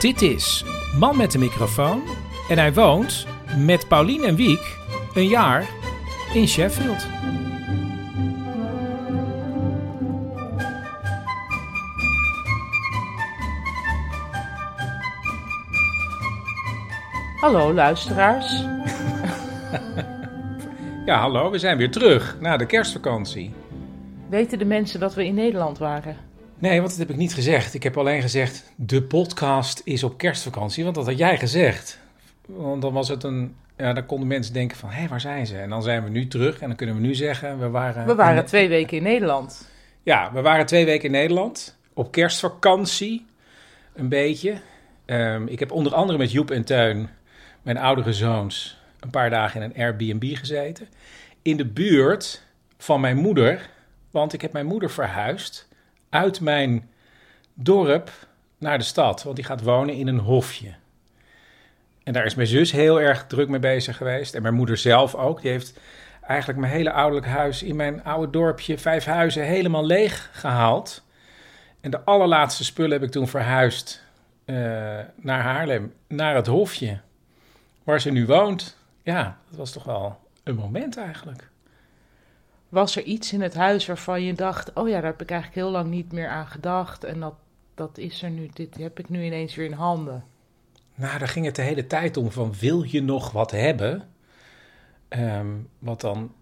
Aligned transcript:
Dit 0.00 0.22
is 0.22 0.64
Man 0.98 1.16
met 1.16 1.32
de 1.32 1.38
microfoon 1.38 2.02
en 2.48 2.58
hij 2.58 2.72
woont 2.72 3.26
met 3.56 3.88
Paulien 3.88 4.24
en 4.24 4.34
Wiek 4.36 4.76
een 5.14 5.26
jaar 5.26 5.68
in 6.32 6.48
Sheffield. 6.48 7.06
Hallo 17.40 17.72
luisteraars. 17.72 18.46
Ja, 21.06 21.20
hallo, 21.20 21.50
we 21.50 21.58
zijn 21.58 21.76
weer 21.76 21.90
terug 21.90 22.36
na 22.40 22.56
de 22.56 22.66
kerstvakantie. 22.66 23.54
Weten 24.28 24.58
de 24.58 24.64
mensen 24.64 25.00
dat 25.00 25.14
we 25.14 25.26
in 25.26 25.34
Nederland 25.34 25.78
waren? 25.78 26.27
Nee, 26.58 26.78
want 26.78 26.90
dat 26.90 26.98
heb 26.98 27.10
ik 27.10 27.16
niet 27.16 27.34
gezegd. 27.34 27.74
Ik 27.74 27.82
heb 27.82 27.98
alleen 27.98 28.22
gezegd, 28.22 28.72
de 28.76 29.02
podcast 29.02 29.80
is 29.84 30.02
op 30.02 30.18
kerstvakantie, 30.18 30.84
want 30.84 30.94
dat 30.94 31.06
had 31.06 31.18
jij 31.18 31.38
gezegd. 31.38 31.98
Want 32.46 32.82
dan 32.82 32.92
was 32.92 33.08
het 33.08 33.22
een, 33.22 33.56
ja, 33.76 33.92
dan 33.92 34.06
konden 34.06 34.28
mensen 34.28 34.52
denken 34.52 34.76
van, 34.76 34.90
hé, 34.90 35.08
waar 35.08 35.20
zijn 35.20 35.46
ze? 35.46 35.58
En 35.58 35.70
dan 35.70 35.82
zijn 35.82 36.04
we 36.04 36.10
nu 36.10 36.28
terug 36.28 36.60
en 36.60 36.66
dan 36.66 36.76
kunnen 36.76 36.94
we 36.94 37.00
nu 37.00 37.14
zeggen, 37.14 37.58
we 37.58 37.68
waren... 37.68 38.06
We 38.06 38.14
waren 38.14 38.44
twee 38.44 38.68
weken 38.68 38.96
in 38.96 39.02
Nederland. 39.02 39.68
Ja, 40.02 40.32
we 40.32 40.40
waren 40.40 40.66
twee 40.66 40.84
weken 40.84 41.04
in 41.04 41.10
Nederland. 41.10 41.78
Op 41.92 42.12
kerstvakantie. 42.12 43.26
Een 43.94 44.08
beetje. 44.08 44.60
Ehm, 45.04 45.46
ik 45.46 45.58
heb 45.58 45.72
onder 45.72 45.94
andere 45.94 46.18
met 46.18 46.32
Joep 46.32 46.50
en 46.50 46.64
Teun, 46.64 47.08
mijn 47.62 47.78
oudere 47.78 48.12
zoons, 48.12 48.78
een 49.00 49.10
paar 49.10 49.30
dagen 49.30 49.62
in 49.62 49.70
een 49.70 49.82
Airbnb 49.82 50.36
gezeten. 50.36 50.88
In 51.42 51.56
de 51.56 51.66
buurt 51.66 52.42
van 52.78 53.00
mijn 53.00 53.16
moeder. 53.16 53.70
Want 54.10 54.32
ik 54.32 54.40
heb 54.40 54.52
mijn 54.52 54.66
moeder 54.66 54.90
verhuisd 54.90 55.67
uit 56.10 56.40
mijn 56.40 56.90
dorp 57.54 58.10
naar 58.58 58.78
de 58.78 58.84
stad. 58.84 59.22
Want 59.22 59.36
die 59.36 59.44
gaat 59.44 59.62
wonen 59.62 59.94
in 59.94 60.06
een 60.06 60.18
hofje. 60.18 60.74
En 62.04 62.12
daar 62.12 62.24
is 62.24 62.34
mijn 62.34 62.48
zus 62.48 62.72
heel 62.72 63.00
erg 63.00 63.26
druk 63.26 63.48
mee 63.48 63.60
bezig 63.60 63.96
geweest. 63.96 64.34
En 64.34 64.42
mijn 64.42 64.54
moeder 64.54 64.76
zelf 64.76 65.14
ook. 65.14 65.42
Die 65.42 65.50
heeft 65.50 65.78
eigenlijk 66.20 66.60
mijn 66.60 66.72
hele 66.72 66.92
ouderlijk 66.92 67.26
huis 67.26 67.62
in 67.62 67.76
mijn 67.76 68.04
oude 68.04 68.32
dorpje, 68.32 68.78
vijf 68.78 69.04
huizen, 69.04 69.44
helemaal 69.44 69.86
leeg 69.86 70.30
gehaald. 70.32 71.02
En 71.80 71.90
de 71.90 72.04
allerlaatste 72.04 72.64
spullen 72.64 72.92
heb 72.92 73.02
ik 73.02 73.10
toen 73.10 73.28
verhuisd 73.28 74.02
eh, 74.44 74.54
naar 75.16 75.42
Haarlem, 75.42 75.92
naar 76.06 76.34
het 76.34 76.46
hofje 76.46 77.00
waar 77.84 78.00
ze 78.00 78.10
nu 78.10 78.26
woont. 78.26 78.76
Ja, 79.02 79.38
dat 79.48 79.58
was 79.58 79.72
toch 79.72 79.84
wel 79.84 80.18
een 80.42 80.54
moment 80.54 80.96
eigenlijk. 80.96 81.48
Was 82.68 82.96
er 82.96 83.02
iets 83.02 83.32
in 83.32 83.40
het 83.40 83.54
huis 83.54 83.86
waarvan 83.86 84.22
je 84.22 84.34
dacht: 84.34 84.72
oh 84.72 84.88
ja, 84.88 84.94
daar 84.94 85.10
heb 85.10 85.22
ik 85.22 85.30
eigenlijk 85.30 85.60
heel 85.60 85.70
lang 85.70 85.90
niet 85.90 86.12
meer 86.12 86.28
aan 86.28 86.46
gedacht. 86.46 87.04
En 87.04 87.20
dat, 87.20 87.34
dat 87.74 87.98
is 87.98 88.22
er 88.22 88.30
nu, 88.30 88.50
dit 88.52 88.76
heb 88.76 88.98
ik 88.98 89.08
nu 89.08 89.24
ineens 89.24 89.54
weer 89.54 89.66
in 89.66 89.72
handen. 89.72 90.24
Nou, 90.94 91.18
daar 91.18 91.28
ging 91.28 91.46
het 91.46 91.56
de 91.56 91.62
hele 91.62 91.86
tijd 91.86 92.16
om 92.16 92.30
van 92.30 92.54
wil 92.60 92.82
je 92.82 93.02
nog 93.02 93.30
wat 93.30 93.50
hebben? 93.50 94.08
Ehm, 95.08 95.46
wat 95.78 96.00
dan 96.00 96.32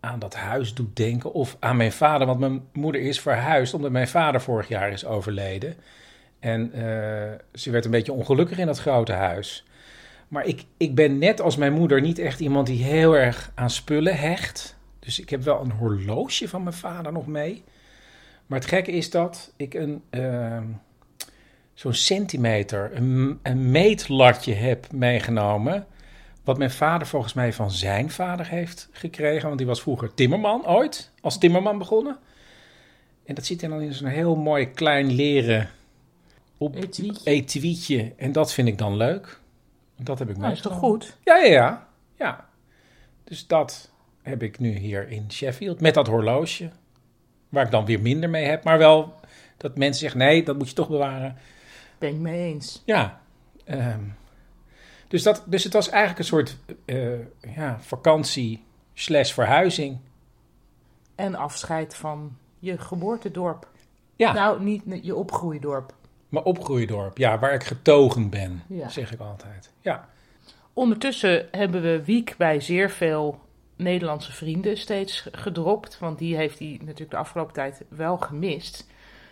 aan 0.00 0.18
dat 0.18 0.34
huis 0.34 0.74
doet 0.74 0.96
denken. 0.96 1.32
Of 1.32 1.56
aan 1.60 1.76
mijn 1.76 1.92
vader, 1.92 2.26
want 2.26 2.38
mijn 2.38 2.62
moeder 2.72 3.00
is 3.00 3.20
verhuisd 3.20 3.74
omdat 3.74 3.90
mijn 3.90 4.08
vader 4.08 4.40
vorig 4.40 4.68
jaar 4.68 4.92
is 4.92 5.04
overleden. 5.04 5.76
En 6.40 6.72
eh, 6.72 7.38
ze 7.52 7.70
werd 7.70 7.84
een 7.84 7.90
beetje 7.90 8.12
ongelukkig 8.12 8.58
in 8.58 8.66
dat 8.66 8.78
grote 8.78 9.12
huis. 9.12 9.64
Maar 10.28 10.46
ik, 10.46 10.64
ik 10.76 10.94
ben 10.94 11.18
net 11.18 11.40
als 11.40 11.56
mijn 11.56 11.72
moeder 11.72 12.00
niet 12.00 12.18
echt 12.18 12.40
iemand 12.40 12.66
die 12.66 12.84
heel 12.84 13.16
erg 13.16 13.52
aan 13.54 13.70
spullen 13.70 14.16
hecht. 14.16 14.76
Dus 15.04 15.20
ik 15.20 15.30
heb 15.30 15.42
wel 15.42 15.60
een 15.60 15.70
horloge 15.70 16.48
van 16.48 16.62
mijn 16.62 16.74
vader 16.74 17.12
nog 17.12 17.26
mee. 17.26 17.64
Maar 18.46 18.58
het 18.58 18.68
gekke 18.68 18.90
is 18.90 19.10
dat 19.10 19.52
ik 19.56 19.74
een, 19.74 20.02
ehm, 20.10 20.64
zo'n 21.74 21.94
centimeter, 21.94 22.96
een, 22.96 23.38
een 23.42 23.70
meetlatje 23.70 24.54
heb 24.54 24.92
meegenomen. 24.92 25.86
Wat 26.44 26.58
mijn 26.58 26.70
vader 26.70 27.06
volgens 27.06 27.32
mij 27.32 27.52
van 27.52 27.70
zijn 27.70 28.10
vader 28.10 28.48
heeft 28.48 28.88
gekregen. 28.92 29.46
Want 29.46 29.58
die 29.58 29.66
was 29.66 29.82
vroeger 29.82 30.14
timmerman, 30.14 30.66
ooit, 30.66 31.10
als 31.20 31.38
timmerman 31.38 31.78
begonnen. 31.78 32.16
En 33.24 33.34
dat 33.34 33.46
zit 33.46 33.60
dan 33.60 33.80
in 33.80 33.92
zo'n 33.92 34.08
heel 34.08 34.36
mooi 34.36 34.70
klein 34.70 35.12
leren 35.12 35.68
op 36.58 36.76
Etuietje. 36.76 37.30
etuietje. 37.30 38.12
En 38.16 38.32
dat 38.32 38.52
vind 38.52 38.68
ik 38.68 38.78
dan 38.78 38.96
leuk. 38.96 39.40
Dat 39.96 40.18
heb 40.18 40.30
ik 40.30 40.36
Nou, 40.36 40.52
is 40.52 40.60
toch 40.60 40.72
meegenomen. 40.72 41.00
goed? 41.06 41.16
Ja, 41.24 41.36
ja, 41.36 41.50
ja, 41.52 41.88
ja. 42.18 42.48
Dus 43.24 43.46
dat 43.46 43.90
heb 44.22 44.42
ik 44.42 44.58
nu 44.58 44.70
hier 44.70 45.08
in 45.10 45.30
Sheffield. 45.32 45.80
Met 45.80 45.94
dat 45.94 46.06
horloge. 46.06 46.70
Waar 47.48 47.64
ik 47.64 47.70
dan 47.70 47.84
weer 47.84 48.00
minder 48.00 48.30
mee 48.30 48.44
heb. 48.44 48.64
Maar 48.64 48.78
wel 48.78 49.14
dat 49.56 49.76
mensen 49.76 50.00
zeggen, 50.00 50.18
nee, 50.20 50.42
dat 50.42 50.56
moet 50.58 50.68
je 50.68 50.74
toch 50.74 50.88
bewaren. 50.88 51.36
Ben 51.98 52.08
ik 52.10 52.16
mee 52.20 52.52
eens. 52.52 52.82
Ja. 52.84 53.20
ehm, 53.64 54.00
dus, 55.08 55.22
dat, 55.22 55.42
dus 55.46 55.64
het 55.64 55.72
was 55.72 55.88
eigenlijk 55.88 56.18
een 56.18 56.24
soort 56.24 56.56
eh, 56.84 57.54
ja, 57.56 57.78
vakantie 57.80 58.64
slash 58.94 59.32
verhuizing. 59.32 59.98
En 61.14 61.34
afscheid 61.34 61.94
van 61.94 62.36
je 62.58 62.78
geboortedorp. 62.78 63.70
Ja, 64.16 64.32
Nou, 64.32 64.62
niet 64.62 64.82
je 65.02 65.14
opgroeidorp. 65.14 65.94
mijn 66.28 66.44
opgroeidorp. 66.44 67.18
Ja, 67.18 67.38
waar 67.38 67.54
ik 67.54 67.64
getogen 67.64 68.30
ben, 68.30 68.62
Ja. 68.68 68.88
zeg 68.88 69.12
ik 69.12 69.20
altijd. 69.20 69.72
Ja. 69.80 70.08
Ondertussen 70.72 71.48
hebben 71.50 71.82
we 71.82 72.04
Wiek 72.04 72.34
bij 72.38 72.60
zeer 72.60 72.90
veel 72.90 73.40
Nederlandse 73.82 74.32
vrienden 74.32 74.76
steeds 74.76 75.28
gedropt. 75.32 75.98
Want 75.98 76.18
die 76.18 76.36
heeft 76.36 76.58
hij 76.58 76.76
natuurlijk 76.80 77.10
de 77.10 77.16
afgelopen 77.16 77.54
tijd 77.54 77.84
wel 77.88 78.16
gemist. 78.18 78.86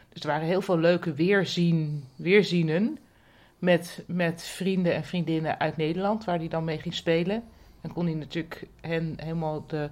Dus 0.09 0.23
er 0.23 0.29
waren 0.29 0.47
heel 0.47 0.63
veel 0.63 0.79
leuke 0.79 1.13
weerzien, 1.13 2.05
weerzienen 2.17 2.99
met, 3.59 4.05
met 4.07 4.43
vrienden 4.43 4.95
en 4.95 5.05
vriendinnen 5.05 5.59
uit 5.59 5.77
Nederland, 5.77 6.25
waar 6.25 6.39
hij 6.39 6.49
dan 6.49 6.65
mee 6.65 6.79
ging 6.79 6.95
spelen. 6.95 7.45
En 7.81 7.93
kon 7.93 8.07
hij 8.07 8.15
natuurlijk 8.15 8.67
hen 8.81 9.15
helemaal 9.17 9.65
de 9.67 9.91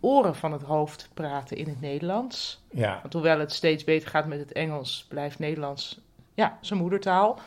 oren 0.00 0.34
van 0.34 0.52
het 0.52 0.62
hoofd 0.62 1.10
praten 1.14 1.56
in 1.56 1.68
het 1.68 1.80
Nederlands. 1.80 2.62
ja. 2.70 2.98
Want 3.00 3.12
hoewel 3.12 3.38
het 3.38 3.52
steeds 3.52 3.84
beter 3.84 4.08
gaat 4.08 4.26
met 4.26 4.38
het 4.38 4.52
Engels, 4.52 5.06
blijft 5.08 5.38
Nederlands 5.38 6.00
ja, 6.34 6.58
zijn 6.60 6.80
moedertaal. 6.80 7.38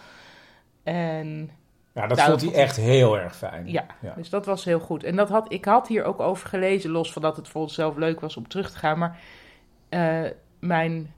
En 0.83 1.49
Ja, 1.93 2.07
dat 2.07 2.17
Nou, 2.17 2.29
vond 2.29 2.41
hij 2.41 2.61
echt 2.63 2.75
heel 2.75 3.19
erg 3.19 3.35
fijn. 3.35 3.67
ja, 3.67 3.85
Ja. 4.01 4.13
dus 4.15 4.29
dat 4.29 4.45
was 4.45 4.65
heel 4.65 4.79
goed. 4.79 5.03
En 5.03 5.15
dat 5.15 5.29
had, 5.29 5.51
ik 5.51 5.65
had 5.65 5.87
hier 5.87 6.03
ook 6.03 6.19
over 6.19 6.49
gelezen, 6.49 6.89
los 6.91 7.13
van 7.13 7.21
dat 7.21 7.35
het 7.37 7.47
voor 7.47 7.61
onszelf 7.61 7.95
leuk 7.95 8.19
was 8.19 8.37
om 8.37 8.47
terug 8.47 8.71
te 8.71 8.77
gaan. 8.77 8.97
Maar 8.97 9.19
eh, 9.89 10.21
mijn 10.59 11.13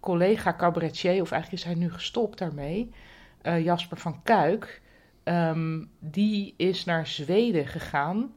collega 0.00 0.54
cabaretier, 0.56 1.22
of 1.22 1.30
eigenlijk 1.30 1.62
is 1.62 1.68
hij 1.68 1.74
nu 1.78 1.92
gestopt 1.92 2.38
daarmee, 2.38 2.90
eh, 3.42 3.64
Jasper 3.64 3.96
van 3.96 4.22
Kuik, 4.22 4.82
ehm, 5.22 5.84
die 5.98 6.54
is 6.56 6.84
naar 6.84 7.06
Zweden 7.06 7.66
gegaan 7.66 8.32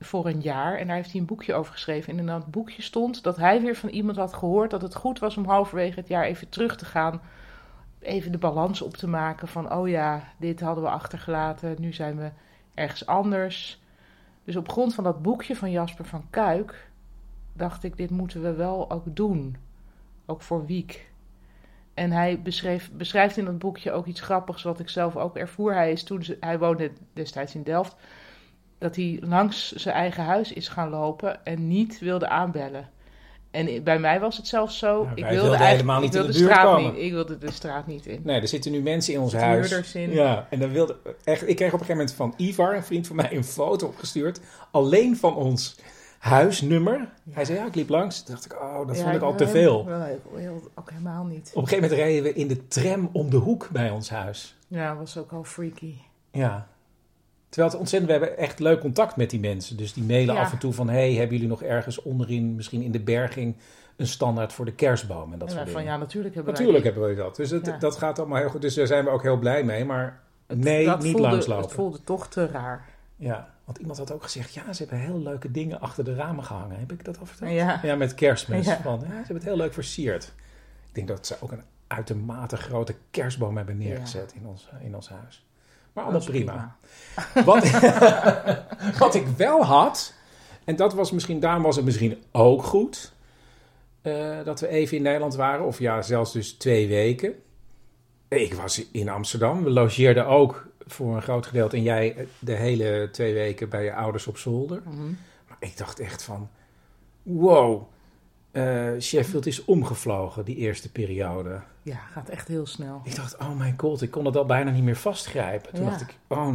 voor 0.00 0.26
een 0.26 0.40
jaar. 0.40 0.76
En 0.78 0.86
daar 0.86 0.96
heeft 0.96 1.10
hij 1.12 1.20
een 1.20 1.26
boekje 1.26 1.54
over 1.54 1.72
geschreven. 1.72 2.12
En 2.12 2.18
in 2.18 2.26
dat 2.26 2.50
boekje 2.50 2.82
stond 2.82 3.22
dat 3.22 3.36
hij 3.36 3.60
weer 3.60 3.76
van 3.76 3.88
iemand 3.88 4.16
had 4.16 4.34
gehoord 4.34 4.70
dat 4.70 4.82
het 4.82 4.94
goed 4.94 5.18
was 5.18 5.36
om 5.36 5.44
halverwege 5.46 5.98
het 6.00 6.08
jaar 6.08 6.24
even 6.24 6.48
terug 6.48 6.76
te 6.76 6.84
gaan. 6.84 7.20
Even 8.04 8.32
de 8.32 8.38
balans 8.38 8.82
op 8.82 8.96
te 8.96 9.08
maken 9.08 9.48
van, 9.48 9.72
oh 9.72 9.88
ja, 9.88 10.22
dit 10.36 10.60
hadden 10.60 10.84
we 10.84 10.90
achtergelaten, 10.90 11.76
nu 11.78 11.92
zijn 11.92 12.16
we 12.16 12.30
ergens 12.74 13.06
anders. 13.06 13.82
Dus 14.44 14.56
op 14.56 14.68
grond 14.68 14.94
van 14.94 15.04
dat 15.04 15.22
boekje 15.22 15.56
van 15.56 15.70
Jasper 15.70 16.04
van 16.04 16.24
Kuik 16.30 16.90
dacht 17.52 17.84
ik, 17.84 17.96
dit 17.96 18.10
moeten 18.10 18.42
we 18.42 18.52
wel 18.52 18.90
ook 18.90 19.16
doen. 19.16 19.56
Ook 20.26 20.42
voor 20.42 20.66
Wiek. 20.66 21.12
En 21.94 22.10
hij 22.10 22.42
beschreef, 22.42 22.90
beschrijft 22.92 23.36
in 23.36 23.44
dat 23.44 23.58
boekje 23.58 23.92
ook 23.92 24.06
iets 24.06 24.20
grappigs 24.20 24.62
wat 24.62 24.80
ik 24.80 24.88
zelf 24.88 25.16
ook 25.16 25.36
ervoer. 25.36 25.74
Hij, 25.74 25.92
is 25.92 26.02
toen, 26.02 26.24
hij 26.40 26.58
woonde 26.58 26.92
destijds 27.12 27.54
in 27.54 27.62
Delft. 27.62 27.96
Dat 28.78 28.96
hij 28.96 29.18
langs 29.20 29.72
zijn 29.72 29.94
eigen 29.94 30.24
huis 30.24 30.52
is 30.52 30.68
gaan 30.68 30.90
lopen 30.90 31.44
en 31.44 31.68
niet 31.68 31.98
wilde 31.98 32.28
aanbellen. 32.28 32.90
En 33.54 33.82
bij 33.84 33.98
mij 33.98 34.20
was 34.20 34.36
het 34.36 34.46
zelfs 34.46 34.78
zo. 34.78 35.04
Nou, 35.04 35.14
ik 35.16 35.24
wilde 35.24 35.64
helemaal 35.64 36.00
niet 36.00 36.14
ik 36.14 36.20
wilde 36.20 36.28
in 36.28 36.32
de 36.32 36.38
buurt 36.38 36.52
straat 36.52 36.64
komen. 36.74 36.92
Niet, 36.92 37.02
ik 37.02 37.12
wilde 37.12 37.38
de 37.38 37.50
straat 37.52 37.86
niet 37.86 38.06
in. 38.06 38.20
Nee, 38.24 38.40
er 38.40 38.48
zitten 38.48 38.72
nu 38.72 38.80
mensen 38.82 39.14
in 39.14 39.20
ons 39.20 39.32
huis. 39.32 39.94
in. 39.94 40.10
Ja, 40.10 40.46
en 40.50 40.58
dan 40.58 40.70
wilde 40.70 40.96
echt. 41.24 41.48
Ik 41.48 41.56
kreeg 41.56 41.72
op 41.72 41.80
een 41.80 41.86
gegeven 41.86 41.96
moment 41.96 42.12
van 42.12 42.34
Ivar, 42.36 42.74
een 42.74 42.84
vriend 42.84 43.06
van 43.06 43.16
mij, 43.16 43.32
een 43.36 43.44
foto 43.44 43.86
opgestuurd. 43.86 44.40
Alleen 44.70 45.16
van 45.16 45.36
ons 45.36 45.76
huisnummer. 46.18 47.08
Hij 47.30 47.44
zei: 47.44 47.58
Ja, 47.58 47.66
ik 47.66 47.74
liep 47.74 47.88
langs. 47.88 48.22
Toen 48.22 48.34
dacht 48.34 48.44
ik: 48.44 48.60
Oh, 48.62 48.86
dat 48.86 48.96
Ja, 48.96 49.02
vond 49.02 49.14
ik 49.14 49.22
al 49.22 49.34
te 49.34 49.48
veel. 49.48 49.88
ook 50.74 50.90
helemaal 50.90 51.24
niet. 51.24 51.50
Op 51.54 51.62
een 51.62 51.68
gegeven 51.68 51.90
moment 51.90 52.08
reden 52.08 52.22
we 52.22 52.32
in 52.32 52.48
de 52.48 52.68
tram 52.68 53.08
om 53.12 53.30
de 53.30 53.36
hoek 53.36 53.68
bij 53.72 53.90
ons 53.90 54.10
huis. 54.10 54.56
Ja, 54.68 54.88
dat 54.88 54.98
was 54.98 55.16
ook 55.18 55.32
al 55.32 55.44
freaky. 55.44 55.94
Ja. 56.30 56.66
Terwijl 57.54 57.72
het 57.72 57.80
ontzettend, 57.82 58.12
we 58.12 58.18
hebben 58.18 58.38
echt 58.44 58.58
leuk 58.58 58.80
contact 58.80 59.16
met 59.16 59.30
die 59.30 59.40
mensen. 59.40 59.76
Dus 59.76 59.92
die 59.92 60.04
mailen 60.04 60.34
Ja. 60.34 60.40
af 60.40 60.52
en 60.52 60.58
toe 60.58 60.72
van: 60.72 60.88
Hey, 60.88 61.12
hebben 61.14 61.32
jullie 61.34 61.50
nog 61.50 61.62
ergens 61.62 62.02
onderin, 62.02 62.54
misschien 62.54 62.82
in 62.82 62.92
de 62.92 63.00
berging, 63.00 63.56
een 63.96 64.06
standaard 64.06 64.52
voor 64.52 64.64
de 64.64 64.72
kerstboom? 64.72 65.32
En 65.32 65.38
dat 65.38 65.48
en 65.48 65.54
soort 65.54 65.70
van 65.70 65.76
dingen. 65.78 65.92
ja, 65.92 65.98
natuurlijk 65.98 66.34
hebben 66.34 66.52
Natuurlijk 66.52 66.84
hebben 66.84 67.08
we 67.08 67.14
dat. 67.14 67.36
Dus 67.36 67.50
het, 67.50 67.66
Ja. 67.66 67.78
dat 67.78 67.96
gaat 67.96 68.18
allemaal 68.18 68.38
heel 68.38 68.48
goed. 68.48 68.60
Dus 68.62 68.74
daar 68.74 68.86
zijn 68.86 69.04
we 69.04 69.10
ook 69.10 69.22
heel 69.22 69.38
blij 69.38 69.64
mee. 69.64 69.84
Maar 69.84 70.20
nee, 70.46 70.84
dat 70.84 71.02
niet 71.02 71.12
voelde, 71.12 71.28
langslopen. 71.28 71.64
Het 71.64 71.72
voelde 71.72 72.00
toch 72.04 72.28
te 72.28 72.46
raar. 72.46 72.84
Ja, 73.16 73.48
want 73.64 73.78
iemand 73.78 73.98
had 73.98 74.12
ook 74.12 74.22
gezegd, 74.22 74.54
ja, 74.54 74.72
ze 74.72 74.82
hebben 74.82 75.00
heel 75.00 75.18
leuke 75.22 75.50
dingen 75.50 75.80
achter 75.80 76.04
de 76.04 76.14
ramen 76.14 76.44
gehangen. 76.44 76.78
Heb 76.78 76.92
ik 76.92 77.04
dat 77.04 77.18
al 77.18 77.26
verteld? 77.26 77.50
Ja. 77.50 77.80
Ja, 77.82 77.94
met 77.94 78.14
kerstmis. 78.14 78.66
Ja. 78.66 78.80
Van, 78.82 79.00
ze 79.00 79.06
hebben 79.06 79.34
het 79.34 79.44
heel 79.44 79.56
leuk 79.56 79.72
versierd. 79.72 80.24
Ik 80.88 80.94
denk 80.94 81.08
dat 81.08 81.26
ze 81.26 81.36
ook 81.40 81.52
een 81.52 81.62
uitermate 81.86 82.56
grote 82.56 82.94
kerstboom 83.10 83.56
hebben 83.56 83.78
neergezet 83.78 84.32
in, 84.40 84.46
ons, 84.46 84.68
in 84.80 84.94
ons 84.94 85.08
huis. 85.08 85.43
Maar 85.94 86.04
allemaal 86.04 86.24
prima. 86.24 86.76
Wat, 87.44 87.70
wat 88.98 89.14
ik 89.14 89.26
wel 89.26 89.64
had, 89.64 90.14
en 90.64 90.76
dat 90.76 90.94
was 90.94 91.10
misschien, 91.10 91.40
daarom 91.40 91.62
was 91.62 91.76
het 91.76 91.84
misschien 91.84 92.22
ook 92.32 92.62
goed, 92.62 93.12
eh, 94.02 94.44
dat 94.44 94.60
we 94.60 94.68
even 94.68 94.96
in 94.96 95.02
Nederland 95.02 95.34
waren, 95.34 95.66
of 95.66 95.78
ja, 95.78 96.02
zelfs 96.02 96.32
dus 96.32 96.52
twee 96.52 96.88
weken. 96.88 97.34
Ik 98.28 98.54
was 98.54 98.86
in 98.90 99.08
Amsterdam, 99.08 99.62
we 99.62 99.70
logeerden 99.70 100.26
ook 100.26 100.66
voor 100.86 101.16
een 101.16 101.22
groot 101.22 101.46
gedeelte 101.46 101.76
en 101.76 101.82
jij 101.82 102.16
eh, 102.16 102.26
de 102.38 102.54
hele 102.54 103.08
twee 103.12 103.34
weken 103.34 103.68
bij 103.68 103.84
je 103.84 103.94
ouders 103.94 104.26
op 104.26 104.36
zolder. 104.36 104.82
Mhm. 104.84 105.12
Maar 105.48 105.56
ik 105.60 105.76
dacht 105.76 106.00
echt 106.00 106.22
van, 106.22 106.50
wow, 107.22 107.82
eh, 108.54 109.00
Sheffield 109.00 109.46
is 109.46 109.64
omgevlogen 109.64 110.44
die 110.44 110.56
eerste 110.56 110.92
periode. 110.92 111.60
Ja, 111.82 111.96
gaat 111.96 112.28
echt 112.28 112.48
heel 112.48 112.66
snel. 112.66 113.00
Ik 113.04 113.16
dacht, 113.16 113.36
oh 113.38 113.58
mijn 113.58 113.74
god, 113.76 114.02
ik 114.02 114.10
kon 114.10 114.24
het 114.24 114.36
al 114.36 114.46
bijna 114.46 114.70
niet 114.70 114.82
meer 114.84 114.96
vastgrijpen. 114.96 115.72
Toen 115.74 115.84
Ja. 115.84 115.90
dacht 115.90 116.00
ik, 116.00 116.16
oh, 116.26 116.46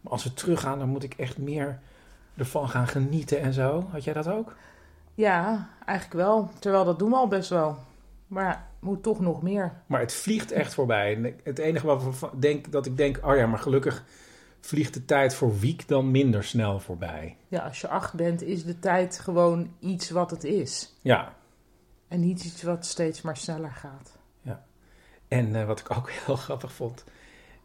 maar 0.00 0.12
als 0.12 0.24
we 0.24 0.34
teruggaan, 0.34 0.78
dan 0.78 0.88
moet 0.88 1.02
ik 1.02 1.14
echt 1.14 1.38
meer 1.38 1.78
ervan 2.36 2.68
gaan 2.68 2.86
genieten 2.88 3.40
en 3.40 3.52
zo. 3.52 3.86
Had 3.90 4.04
jij 4.04 4.14
dat 4.14 4.28
ook? 4.28 4.54
Ja, 5.14 5.68
eigenlijk 5.86 6.18
wel. 6.20 6.50
Terwijl 6.58 6.84
dat 6.84 6.98
doen 6.98 7.10
we 7.10 7.16
al 7.16 7.28
best 7.28 7.50
wel. 7.50 7.78
Maar 8.26 8.66
moet 8.80 9.02
toch 9.02 9.20
nog 9.20 9.42
meer. 9.42 9.72
Maar 9.86 10.00
het 10.00 10.14
vliegt 10.14 10.52
echt 10.52 10.74
voorbij. 10.74 11.34
Het 11.44 11.58
enige 11.58 11.86
wat 11.86 12.02
ik 12.02 12.40
denk, 12.42 12.72
dat 12.72 12.86
ik 12.86 12.96
denk, 12.96 13.20
oh 13.24 13.36
ja, 13.36 13.46
maar 13.46 13.58
gelukkig 13.58 14.04
vliegt 14.60 14.94
de 14.94 15.04
tijd 15.04 15.34
voor 15.34 15.58
Wiek 15.58 15.88
dan 15.88 16.10
minder 16.10 16.44
snel 16.44 16.80
voorbij. 16.80 17.36
Ja, 17.48 17.60
als 17.60 17.80
je 17.80 17.88
acht 17.88 18.14
bent, 18.14 18.42
is 18.42 18.64
de 18.64 18.78
tijd 18.78 19.18
gewoon 19.18 19.70
iets 19.78 20.10
wat 20.10 20.30
het 20.30 20.44
is. 20.44 20.94
Ja, 21.02 21.32
En 22.08 22.20
niet 22.20 22.44
iets 22.44 22.62
wat 22.62 22.86
steeds 22.86 23.22
maar 23.22 23.36
sneller 23.36 23.70
gaat. 23.70 24.16
En 25.28 25.54
eh, 25.56 25.66
wat 25.66 25.80
ik 25.80 25.96
ook 25.96 26.10
heel 26.24 26.36
grappig 26.36 26.72
vond, 26.72 27.04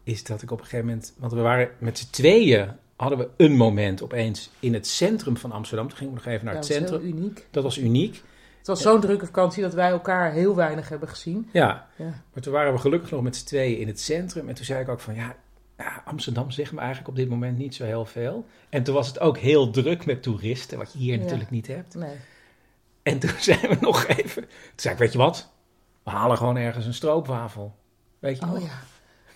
is 0.02 0.24
dat 0.24 0.42
ik 0.42 0.50
op 0.50 0.58
een 0.58 0.64
gegeven 0.64 0.86
moment... 0.86 1.14
Want 1.18 1.32
we 1.32 1.40
waren 1.40 1.70
met 1.78 1.98
z'n 1.98 2.10
tweeën, 2.10 2.68
hadden 2.96 3.18
we 3.18 3.28
een 3.36 3.56
moment 3.56 4.02
opeens 4.02 4.50
in 4.60 4.74
het 4.74 4.86
centrum 4.86 5.36
van 5.36 5.52
Amsterdam. 5.52 5.88
Toen 5.88 5.96
gingen 5.96 6.12
we 6.14 6.18
nog 6.18 6.28
even 6.32 6.44
naar 6.44 6.54
dat 6.54 6.68
het 6.68 6.78
was 6.78 6.88
heel 6.88 6.98
centrum. 6.98 7.16
uniek. 7.18 7.46
Dat 7.50 7.62
was 7.62 7.78
uniek. 7.78 8.22
Het 8.58 8.66
was 8.66 8.82
zo'n 8.82 9.00
drukke 9.00 9.24
vakantie 9.26 9.62
dat 9.62 9.74
wij 9.74 9.90
elkaar 9.90 10.32
heel 10.32 10.54
weinig 10.54 10.88
hebben 10.88 11.08
gezien. 11.08 11.48
Ja, 11.52 11.88
Ja. 11.96 12.22
maar 12.32 12.42
toen 12.42 12.52
waren 12.52 12.72
we 12.72 12.78
gelukkig 12.78 13.10
nog 13.10 13.22
met 13.22 13.36
z'n 13.36 13.44
tweeën 13.46 13.78
in 13.78 13.86
het 13.86 14.00
centrum. 14.00 14.48
En 14.48 14.54
toen 14.54 14.64
zei 14.64 14.80
ik 14.82 14.88
ook 14.88 15.00
van, 15.00 15.14
ja, 15.14 15.36
ja, 15.78 16.02
Amsterdam 16.04 16.50
zegt 16.50 16.72
me 16.72 16.78
eigenlijk 16.78 17.08
op 17.08 17.16
dit 17.16 17.28
moment 17.28 17.58
niet 17.58 17.74
zo 17.74 17.84
heel 17.84 18.04
veel. 18.04 18.46
En 18.68 18.82
toen 18.82 18.94
was 18.94 19.06
het 19.08 19.20
ook 19.20 19.38
heel 19.38 19.70
druk 19.70 20.06
met 20.06 20.22
toeristen, 20.22 20.78
wat 20.78 20.92
je 20.92 20.98
hier 20.98 21.14
Ja. 21.16 21.22
natuurlijk 21.22 21.50
niet 21.50 21.66
hebt. 21.66 21.94
Nee. 21.94 22.16
En 23.04 23.18
toen 23.18 23.30
zijn 23.50 23.60
we 23.60 23.76
nog 23.80 24.06
even... 24.06 24.42
Toen 24.42 24.48
zei 24.76 24.94
ik, 24.94 25.00
weet 25.00 25.12
je 25.12 25.18
wat? 25.18 25.48
We 26.02 26.10
halen 26.10 26.36
gewoon 26.36 26.56
ergens 26.56 26.86
een 26.86 26.94
stroopwafel. 26.94 27.74
Weet 28.18 28.38
je 28.38 28.44
Oh 28.44 28.50
nog? 28.52 28.62
ja. 28.62 28.68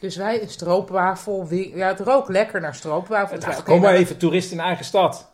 Dus 0.01 0.17
wij 0.17 0.43
een 0.43 0.49
stroopwafel. 0.49 1.47
Ja, 1.51 1.87
het 1.89 2.01
rook 2.01 2.29
lekker 2.29 2.61
naar 2.61 2.75
stroopwafel. 2.75 3.39
Dacht, 3.39 3.63
kom 3.63 3.81
maar 3.81 3.95
even, 3.95 4.17
toerist 4.17 4.53
in 4.53 4.61
eigen 4.61 4.85
stad. 4.85 5.31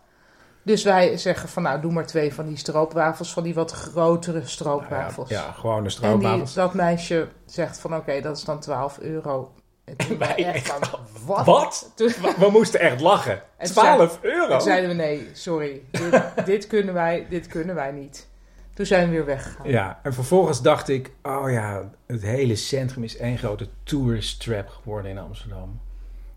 Dus 0.63 0.85
wij 0.85 1.17
zeggen 1.17 1.49
van 1.49 1.63
nou, 1.63 1.81
doe 1.81 1.93
maar 1.93 2.07
twee 2.07 2.35
van 2.35 2.47
die 2.47 2.57
stroopwafels. 2.57 3.33
Van 3.33 3.43
die 3.43 3.55
wat 3.55 3.71
grotere 3.71 4.47
stroopwafels. 4.47 5.29
Ja, 5.29 5.41
ja, 5.45 5.53
gewoon 5.53 5.79
de 5.79 5.85
En 5.85 5.91
stroopwafels. 5.91 6.53
die, 6.53 6.63
dat 6.63 6.75
meisje 6.75 7.29
zegt 7.47 7.79
van 7.79 7.97
oké, 7.97 8.21
dat 8.21 8.37
is 8.37 8.45
dan 8.45 8.61
12 8.61 8.99
euro. 8.99 9.53
En 9.85 9.97
toen 9.97 10.19
Wij 10.27 10.45
echt 10.53 10.67
van, 10.69 10.81
wat? 11.27 11.47
Wat? 11.47 11.91
Toen, 11.97 12.13
We, 12.39 12.49
moesten 12.51 12.81
echt 12.81 13.01
lachen. 13.01 13.43
En 13.57 13.67
12 13.67 14.19
euro? 14.23 14.49
toen 14.49 14.61
zeiden 14.61 14.89
we 14.89 14.95
nee, 14.97 15.29
sorry. 15.33 15.83
Dit, 15.91 16.23
dit, 16.47 16.67
kunnen 16.67 16.95
wij, 16.95 17.27
dit 17.31 17.47
kunnen 17.47 17.75
wij 17.75 17.93
niet. 17.93 18.29
Toen 18.75 18.87
zijn 18.87 19.09
we 19.09 19.15
weer 19.15 19.25
weggegaan. 19.25 19.69
Ja, 19.69 20.01
en 20.03 20.15
vervolgens 20.15 20.63
dacht 20.63 20.89
ik, 20.89 21.11
oh 21.23 21.51
ja, 21.51 21.91
het 22.07 22.23
hele 22.23 22.57
centrum 22.57 23.03
is 23.05 23.17
één 23.17 23.39
grote 23.39 23.69
tourist 23.83 24.41
trap 24.41 24.69
geworden 24.69 25.11
in 25.11 25.19
Amsterdam. 25.19 25.81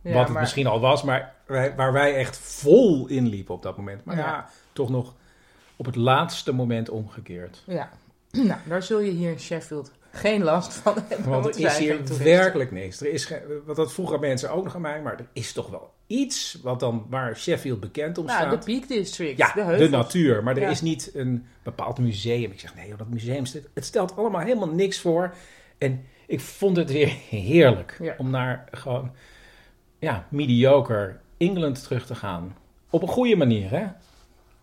Ja, 0.02 0.14
Wat 0.14 0.24
het 0.24 0.32
maar- 0.32 0.42
misschien 0.42 0.68
al 0.68 0.80
was, 0.80 1.04
maar 1.04 1.34
wij, 1.46 1.76
waar 1.76 1.94
wij 1.94 2.16
echt 2.16 2.38
vol 2.38 3.08
in 3.08 3.28
liepen 3.28 3.54
op 3.56 3.64
dat 3.64 3.78
moment. 3.78 4.06
Maar 4.06 4.16
ja. 4.18 4.26
Ja. 4.26 4.50
toch 4.74 4.90
nog 4.90 5.14
op 5.76 5.86
het 5.86 5.96
laatste 5.96 6.52
moment 6.52 6.90
omgekeerd. 6.90 7.64
Ja. 7.66 7.90
Nou, 8.48 8.60
daar 8.66 8.84
zul 8.84 9.00
je 9.00 9.12
hier 9.12 9.32
in 9.32 9.40
Sheffield 9.40 9.92
geen 10.18 10.44
last 10.44 10.74
van 10.74 10.94
hebben. 11.08 11.30
Want 11.30 11.46
er 11.46 11.66
is 11.66 11.78
hier 11.78 12.00
werkelijk 12.24 12.72
niks. 12.72 13.02
Er 13.02 13.12
is 13.14 13.34
want 13.66 13.78
dat 13.78 13.94
vroegen 13.94 14.20
mensen 14.20 14.52
ook 14.52 14.64
nog 14.64 14.76
aan 14.76 14.82
mij, 14.82 15.02
maar 15.02 15.14
er 15.20 15.28
is 15.34 15.54
toch 15.54 15.70
wel 15.70 15.94
iets 16.08 16.60
wat 16.64 16.80
dan, 16.80 17.06
waar 17.10 17.38
Sheffield 17.38 17.80
bekend 17.80 18.18
om 18.18 18.26
Nou, 18.26 18.38
staat. 18.48 18.66
de 18.66 18.72
Peak 18.72 18.88
District. 18.88 19.38
Ja, 19.38 19.52
de, 19.56 19.78
de, 19.78 19.90
natuur. 19.90 20.44
Maar 20.44 20.56
er 20.56 20.62
Ja. 20.62 20.70
is 20.70 20.82
niet 20.82 21.12
een 21.14 21.46
bepaald 21.64 22.00
museum. 22.00 22.52
Ik 22.52 22.60
zeg, 22.60 22.76
nee, 22.76 22.88
joh, 22.88 22.98
dat 22.98 23.08
museum 23.10 23.46
stelt, 23.46 23.66
het 23.74 23.86
stelt 23.86 24.16
allemaal 24.18 24.42
helemaal 24.42 24.70
niks 24.70 25.00
voor. 25.00 25.34
En 25.78 26.06
ik 26.28 26.40
vond 26.40 26.78
het 26.78 26.92
weer 26.92 27.14
heerlijk 27.30 27.98
Ja. 28.02 28.14
om 28.18 28.30
naar 28.30 28.68
gewoon, 28.72 29.12
ja, 30.00 30.28
mediocre 30.30 31.16
Engeland 31.38 31.84
terug 31.84 32.06
te 32.06 32.16
gaan. 32.16 32.56
Op 32.90 33.02
een 33.02 33.08
goede 33.08 33.36
manier, 33.36 33.70
hè? 33.70 33.84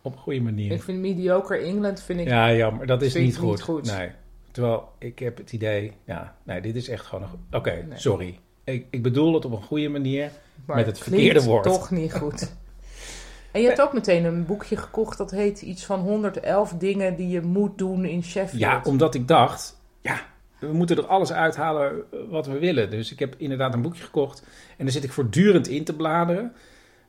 Op 0.02 0.12
een 0.12 0.18
goede 0.18 0.40
manier. 0.40 0.72
Ik 0.72 0.82
vind 0.82 0.98
mediocre 0.98 1.56
England 1.56 2.02
vind 2.02 2.20
ik 2.20 2.28
ja, 2.28 2.52
jammer, 2.54 2.86
dat 2.86 3.02
is 3.02 3.12
goed. 3.12 3.22
niet 3.22 3.62
goed. 3.62 3.96
Nee. 3.96 4.10
Terwijl 4.54 4.88
ik 4.98 5.18
heb 5.18 5.36
het 5.36 5.52
idee, 5.52 5.92
ja, 6.04 6.34
nee, 6.42 6.60
dit 6.60 6.76
is 6.76 6.88
echt 6.88 7.06
gewoon 7.06 7.24
een. 7.24 7.58
Oké, 7.58 7.84
Nee. 7.88 7.98
sorry. 7.98 8.38
Ik, 8.64 8.86
ik 8.90 9.02
bedoel 9.02 9.34
het 9.34 9.44
op 9.44 9.52
een 9.52 9.62
goede 9.62 9.88
manier. 9.88 10.30
maar 10.64 10.76
met 10.76 10.86
het 10.86 10.98
verkeerde 10.98 11.42
woord. 11.42 11.62
toch 11.64 11.90
niet 11.90 12.14
goed. 12.14 12.52
En 13.52 13.60
je 13.60 13.66
hebt 13.66 13.80
ook 13.80 13.92
meteen 13.92 14.24
een 14.24 14.46
boekje 14.46 14.76
gekocht 14.76 15.18
dat 15.18 15.30
heet 15.30 15.62
iets 15.62 15.84
van 15.84 16.00
111 16.00 16.72
dingen 16.72 17.16
die 17.16 17.28
je 17.28 17.40
moet 17.40 17.78
doen 17.78 18.04
in 18.04 18.22
Sheffield. 18.24 18.60
Ja, 18.60 18.80
omdat 18.84 19.14
ik 19.14 19.28
dacht, 19.28 19.80
ja, 20.00 20.20
we 20.58 20.72
moeten 20.72 20.96
er 20.96 21.06
alles 21.06 21.32
uithalen 21.32 21.92
eh, 22.12 22.18
wat 22.28 22.46
we 22.46 22.58
willen. 22.58 22.90
Dus 22.90 23.12
ik 23.12 23.18
heb 23.18 23.34
inderdaad 23.38 23.74
een 23.74 23.82
boekje 23.82 24.02
gekocht 24.02 24.42
en 24.76 24.84
daar 24.84 24.92
zit 24.94 25.04
ik 25.04 25.12
voortdurend 25.12 25.68
in 25.68 25.84
te 25.84 25.94
bladeren. 25.96 26.52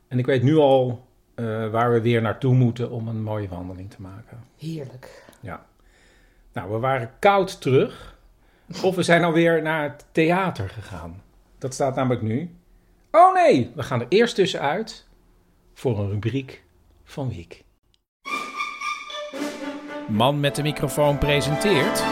En 0.08 0.18
ik 0.18 0.26
weet 0.26 0.42
nu 0.42 0.56
al 0.56 1.04
eh, 1.34 1.44
waar 1.70 1.92
we 1.92 2.00
weer 2.00 2.22
naartoe 2.22 2.54
moeten 2.54 2.90
om 2.90 3.08
een 3.08 3.22
mooie 3.22 3.48
wandeling 3.48 3.90
te 3.90 4.00
maken. 4.02 4.44
Heerlijk. 4.58 5.24
Ja. 5.40 5.66
Nou, 6.56 6.70
we 6.70 6.78
waren 6.78 7.12
koud 7.18 7.60
terug. 7.60 8.18
Of 8.82 8.94
we 8.94 9.02
zijn 9.02 9.24
alweer 9.24 9.62
naar 9.62 9.82
het 9.82 10.06
theater 10.12 10.68
gegaan. 10.68 11.22
Dat 11.58 11.74
staat 11.74 11.94
namelijk 11.94 12.22
nu. 12.22 12.56
Oh 13.10 13.34
nee, 13.34 13.72
we 13.74 13.82
gaan 13.82 14.00
er 14.00 14.06
eerst 14.08 14.34
tussenuit 14.34 15.06
voor 15.74 15.98
een 15.98 16.10
rubriek 16.10 16.64
van 17.04 17.28
Wiek. 17.28 17.64
Man 20.08 20.40
met 20.40 20.54
de 20.54 20.62
microfoon 20.62 21.18
presenteert. 21.18 22.04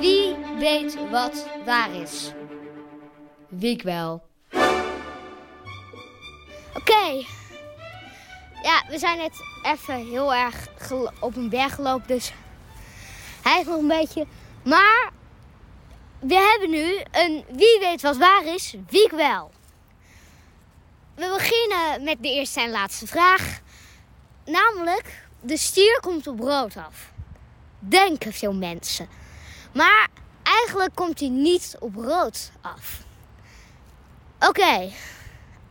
Wie 0.00 0.36
weet 0.58 1.10
wat 1.10 1.48
waar 1.64 1.94
is? 1.94 2.32
Wiek 3.48 3.82
wel. 3.82 4.22
Oké. 6.74 7.24
Ja, 8.62 8.84
we 8.88 8.98
zijn 8.98 9.18
net 9.18 9.32
even 9.62 10.06
heel 10.06 10.34
erg 10.34 10.68
op 11.20 11.36
een 11.36 11.48
berg 11.48 11.74
gelopen, 11.74 12.08
dus 12.08 12.32
hij 13.42 13.60
is 13.60 13.66
nog 13.66 13.78
een 13.78 13.88
beetje. 13.88 14.26
Maar 14.64 15.10
we 16.20 16.34
hebben 16.34 16.70
nu 16.70 17.00
een 17.10 17.44
wie 17.48 17.78
weet 17.80 18.02
wat 18.02 18.16
waar 18.16 18.44
is, 18.44 18.74
Wiek 18.88 19.10
wel. 19.10 19.50
We 21.14 21.28
beginnen 21.38 22.04
met 22.04 22.22
de 22.22 22.28
eerste 22.28 22.60
en 22.60 22.70
laatste 22.70 23.06
vraag. 23.06 23.60
Namelijk, 24.44 25.28
de 25.40 25.56
stier 25.56 25.98
komt 26.00 26.26
op 26.26 26.40
rood 26.40 26.76
af. 26.76 27.12
Denken 27.78 28.32
veel 28.32 28.54
mensen. 28.54 29.08
Maar 29.72 30.08
eigenlijk 30.42 30.94
komt 30.94 31.20
hij 31.20 31.28
niet 31.28 31.76
op 31.78 31.94
rood 31.94 32.50
af. 32.60 33.02
Oké. 34.40 34.90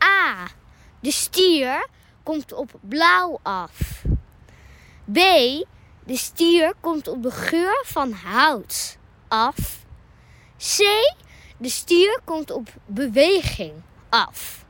A. 0.04 0.46
De 1.00 1.12
stier 1.12 1.86
komt 2.22 2.52
op 2.52 2.70
blauw 2.80 3.40
af. 3.42 4.02
B. 5.12 5.18
De 6.10 6.16
stier 6.16 6.72
komt 6.80 7.08
op 7.08 7.22
de 7.22 7.30
geur 7.30 7.84
van 7.86 8.12
hout 8.12 8.96
af. 9.28 9.84
C. 10.58 10.78
De 11.56 11.68
stier 11.68 12.20
komt 12.24 12.50
op 12.50 12.68
beweging 12.86 13.72
af. 14.08 14.64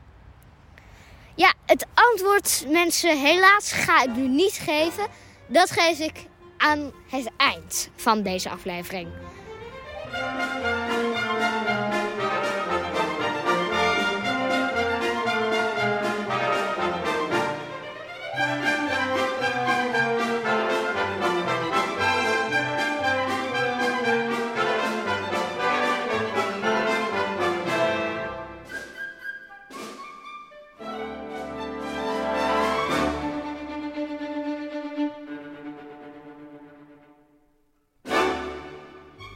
Ja, 1.35 1.53
het 1.65 1.85
antwoord, 1.93 2.65
mensen, 2.67 3.19
helaas 3.19 3.71
ga 3.71 4.03
ik 4.03 4.15
nu 4.15 4.27
niet 4.27 4.53
geven. 4.53 5.07
Dat 5.47 5.71
geef 5.71 5.99
ik 5.99 6.25
aan 6.57 6.91
het 7.09 7.31
eind 7.37 7.89
van 7.95 8.23
deze 8.23 8.49
aflevering. 8.49 9.07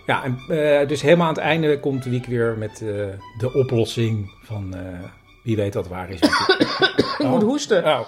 Ja, 0.06 0.24
en, 0.24 0.38
eh, 0.48 0.88
dus 0.88 1.02
helemaal 1.02 1.28
aan 1.28 1.34
het 1.34 1.44
einde 1.44 1.80
komt 1.80 2.04
Wiek 2.06 2.26
weer 2.26 2.58
met 2.58 2.72
eh, 2.72 2.88
de 3.38 3.54
oplossing 3.54 4.32
van 4.44 4.76
eh, 4.76 5.04
wie 5.44 5.56
weet 5.56 5.74
dat 5.74 5.88
waar 5.88 6.10
is. 6.10 6.20
Ik 7.18 7.28
moet 7.28 7.42
hoesten. 7.42 7.86
Oh. 7.86 8.00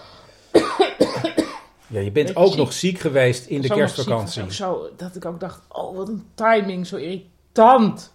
Ja, 1.87 1.99
je 1.99 2.11
bent 2.11 2.35
ook 2.35 2.47
ziek. 2.47 2.57
nog 2.57 2.73
ziek 2.73 2.99
geweest 2.99 3.45
in 3.45 3.61
de 3.61 3.67
Zo 3.67 3.75
kerstvakantie. 3.75 4.41
ziek 4.41 4.51
Zo, 4.51 4.89
dat 4.97 5.15
ik 5.15 5.25
ook 5.25 5.39
dacht, 5.39 5.61
oh 5.69 5.95
wat 5.95 6.07
een 6.07 6.25
timing, 6.33 6.87
zo 6.87 6.95
irritant. 6.95 8.13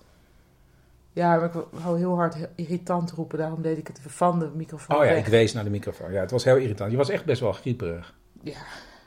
Ja, 1.12 1.36
maar 1.36 1.44
ik 1.44 1.52
wou 1.70 1.98
heel 1.98 2.14
hard 2.14 2.36
irritant 2.54 3.10
roepen, 3.10 3.38
daarom 3.38 3.62
deed 3.62 3.78
ik 3.78 3.86
het 3.86 4.00
van 4.06 4.38
de 4.38 4.50
microfoon 4.54 4.96
Oh 4.96 5.04
ja, 5.04 5.10
weg. 5.10 5.18
ik 5.18 5.26
wees 5.26 5.52
naar 5.52 5.64
de 5.64 5.70
microfoon. 5.70 6.12
Ja, 6.12 6.20
het 6.20 6.30
was 6.30 6.44
heel 6.44 6.56
irritant. 6.56 6.90
Je 6.90 6.96
was 6.96 7.08
echt 7.08 7.24
best 7.24 7.40
wel 7.40 7.52
grieperig. 7.52 8.14
Ja. 8.42 8.58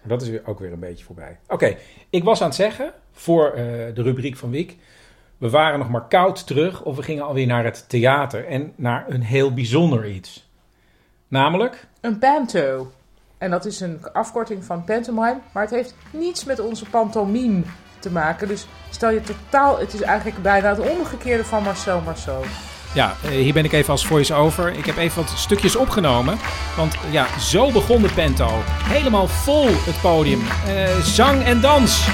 Dat 0.08 0.22
is 0.22 0.30
weer, 0.30 0.42
ook 0.46 0.60
weer 0.60 0.72
een 0.72 0.80
beetje 0.80 1.06
voorbij. 1.06 1.40
Oké, 1.48 1.78
ik 2.10 2.24
was 2.24 2.42
aan 2.42 2.48
het 2.48 2.56
zeggen, 2.56 2.94
voor 3.12 3.52
eh, 3.52 3.64
de 3.94 4.02
rubriek 4.02 4.38
van 4.38 4.50
Wiek... 4.50 4.78
we 5.38 5.50
waren 5.50 5.80
nog 5.80 5.90
maar 5.90 6.08
koud 6.08 6.48
terug 6.48 6.84
of 6.84 6.96
we 6.96 7.04
gingen 7.04 7.24
alweer 7.24 7.48
naar 7.48 7.64
het 7.64 7.90
theater... 7.90 8.48
en 8.48 8.74
naar 8.76 9.06
een 9.08 9.24
heel 9.24 9.54
bijzonder 9.54 10.10
iets. 10.10 10.50
Namelijk... 11.28 11.88
Een 12.02 12.20
panto. 12.20 12.92
En 13.38 13.52
dat 13.52 13.66
is 13.66 13.80
een 13.80 14.00
afkorting 14.14 14.64
van 14.64 14.84
pantomime, 14.84 15.40
maar 15.52 15.64
het 15.64 15.72
heeft 15.72 15.96
niets 16.12 16.44
met 16.44 16.60
onze 16.60 16.90
pantomime 16.90 17.62
te 18.00 18.12
maken. 18.12 18.48
Dus 18.48 18.68
stel 18.90 19.10
je 19.10 19.22
totaal, 19.22 19.80
het 19.80 19.94
is 19.94 20.02
eigenlijk 20.02 20.42
bijna 20.42 20.70
het 20.70 20.90
omgekeerde 20.90 21.44
van 21.44 21.64
Marcel 21.64 22.02
Marceau. 22.02 22.46
Ja, 22.96 23.16
eh, 23.24 23.30
hier 23.30 23.54
ben 23.54 23.66
ik 23.66 23.72
even 23.72 23.92
als 23.92 24.06
voice-over. 24.06 24.78
Ik 24.78 24.86
heb 24.86 24.98
even 24.98 25.22
wat 25.22 25.34
stukjes 25.38 25.76
opgenomen. 25.76 26.38
Want 26.78 26.96
ja, 27.12 27.40
zo 27.40 27.72
begon 27.72 28.02
de 28.02 28.14
Pento. 28.14 28.50
Helemaal 28.84 29.28
vol 29.28 29.68
het 29.68 30.02
podium. 30.02 30.42
Eh, 30.68 31.00
zang 31.00 31.44
en 31.44 31.62
dans. 31.62 32.08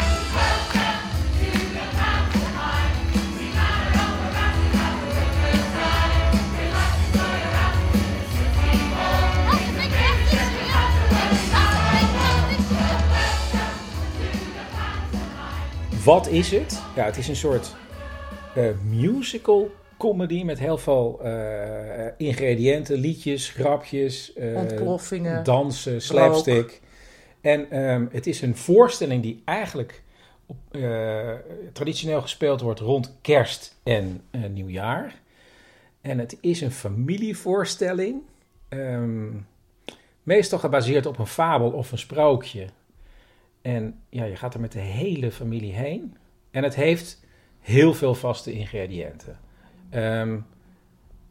Wat 16.03 16.27
is 16.27 16.51
het? 16.51 16.81
Ja, 16.95 17.05
het 17.05 17.17
is 17.17 17.27
een 17.27 17.35
soort 17.35 17.75
eh, 18.55 18.63
musical 18.83 19.71
comedy 20.01 20.43
met 20.43 20.59
heel 20.59 20.77
veel 20.77 21.19
eh, 21.23 22.07
ingrediënten, 22.17 22.97
liedjes, 22.97 23.49
grapjes, 23.49 24.33
Ontploffingen, 24.55 25.43
dansen, 25.43 26.01
slapstick. 26.01 26.81
En 27.41 27.71
ehm, 27.71 28.05
het 28.11 28.27
is 28.27 28.41
een 28.41 28.55
voorstelling 28.55 29.21
die 29.21 29.41
eigenlijk 29.45 30.03
op, 30.45 30.57
eh, 30.71 31.29
traditioneel 31.73 32.21
gespeeld 32.21 32.61
wordt 32.61 32.79
rond 32.79 33.17
kerst 33.21 33.79
en 33.83 34.21
nieuwjaar. 34.49 35.21
En 36.01 36.19
het 36.19 36.37
is 36.41 36.61
een 36.61 36.71
familievoorstelling, 36.71 38.21
ehm, 38.69 39.29
meestal 40.23 40.59
gebaseerd 40.59 41.05
op 41.05 41.19
een 41.19 41.27
fabel 41.27 41.71
of 41.71 41.91
een 41.91 41.97
sprookje. 41.97 42.67
En 43.61 43.99
ja, 44.09 44.23
je 44.23 44.35
gaat 44.35 44.53
er 44.53 44.59
met 44.59 44.71
de 44.71 44.79
hele 44.79 45.31
familie 45.31 45.73
heen. 45.73 46.17
En 46.51 46.63
het 46.63 46.75
heeft 46.75 47.19
heel 47.59 47.93
veel 47.93 48.15
vaste 48.15 48.51
ingrediënten. 48.51 49.39
Ehm, 49.91 50.33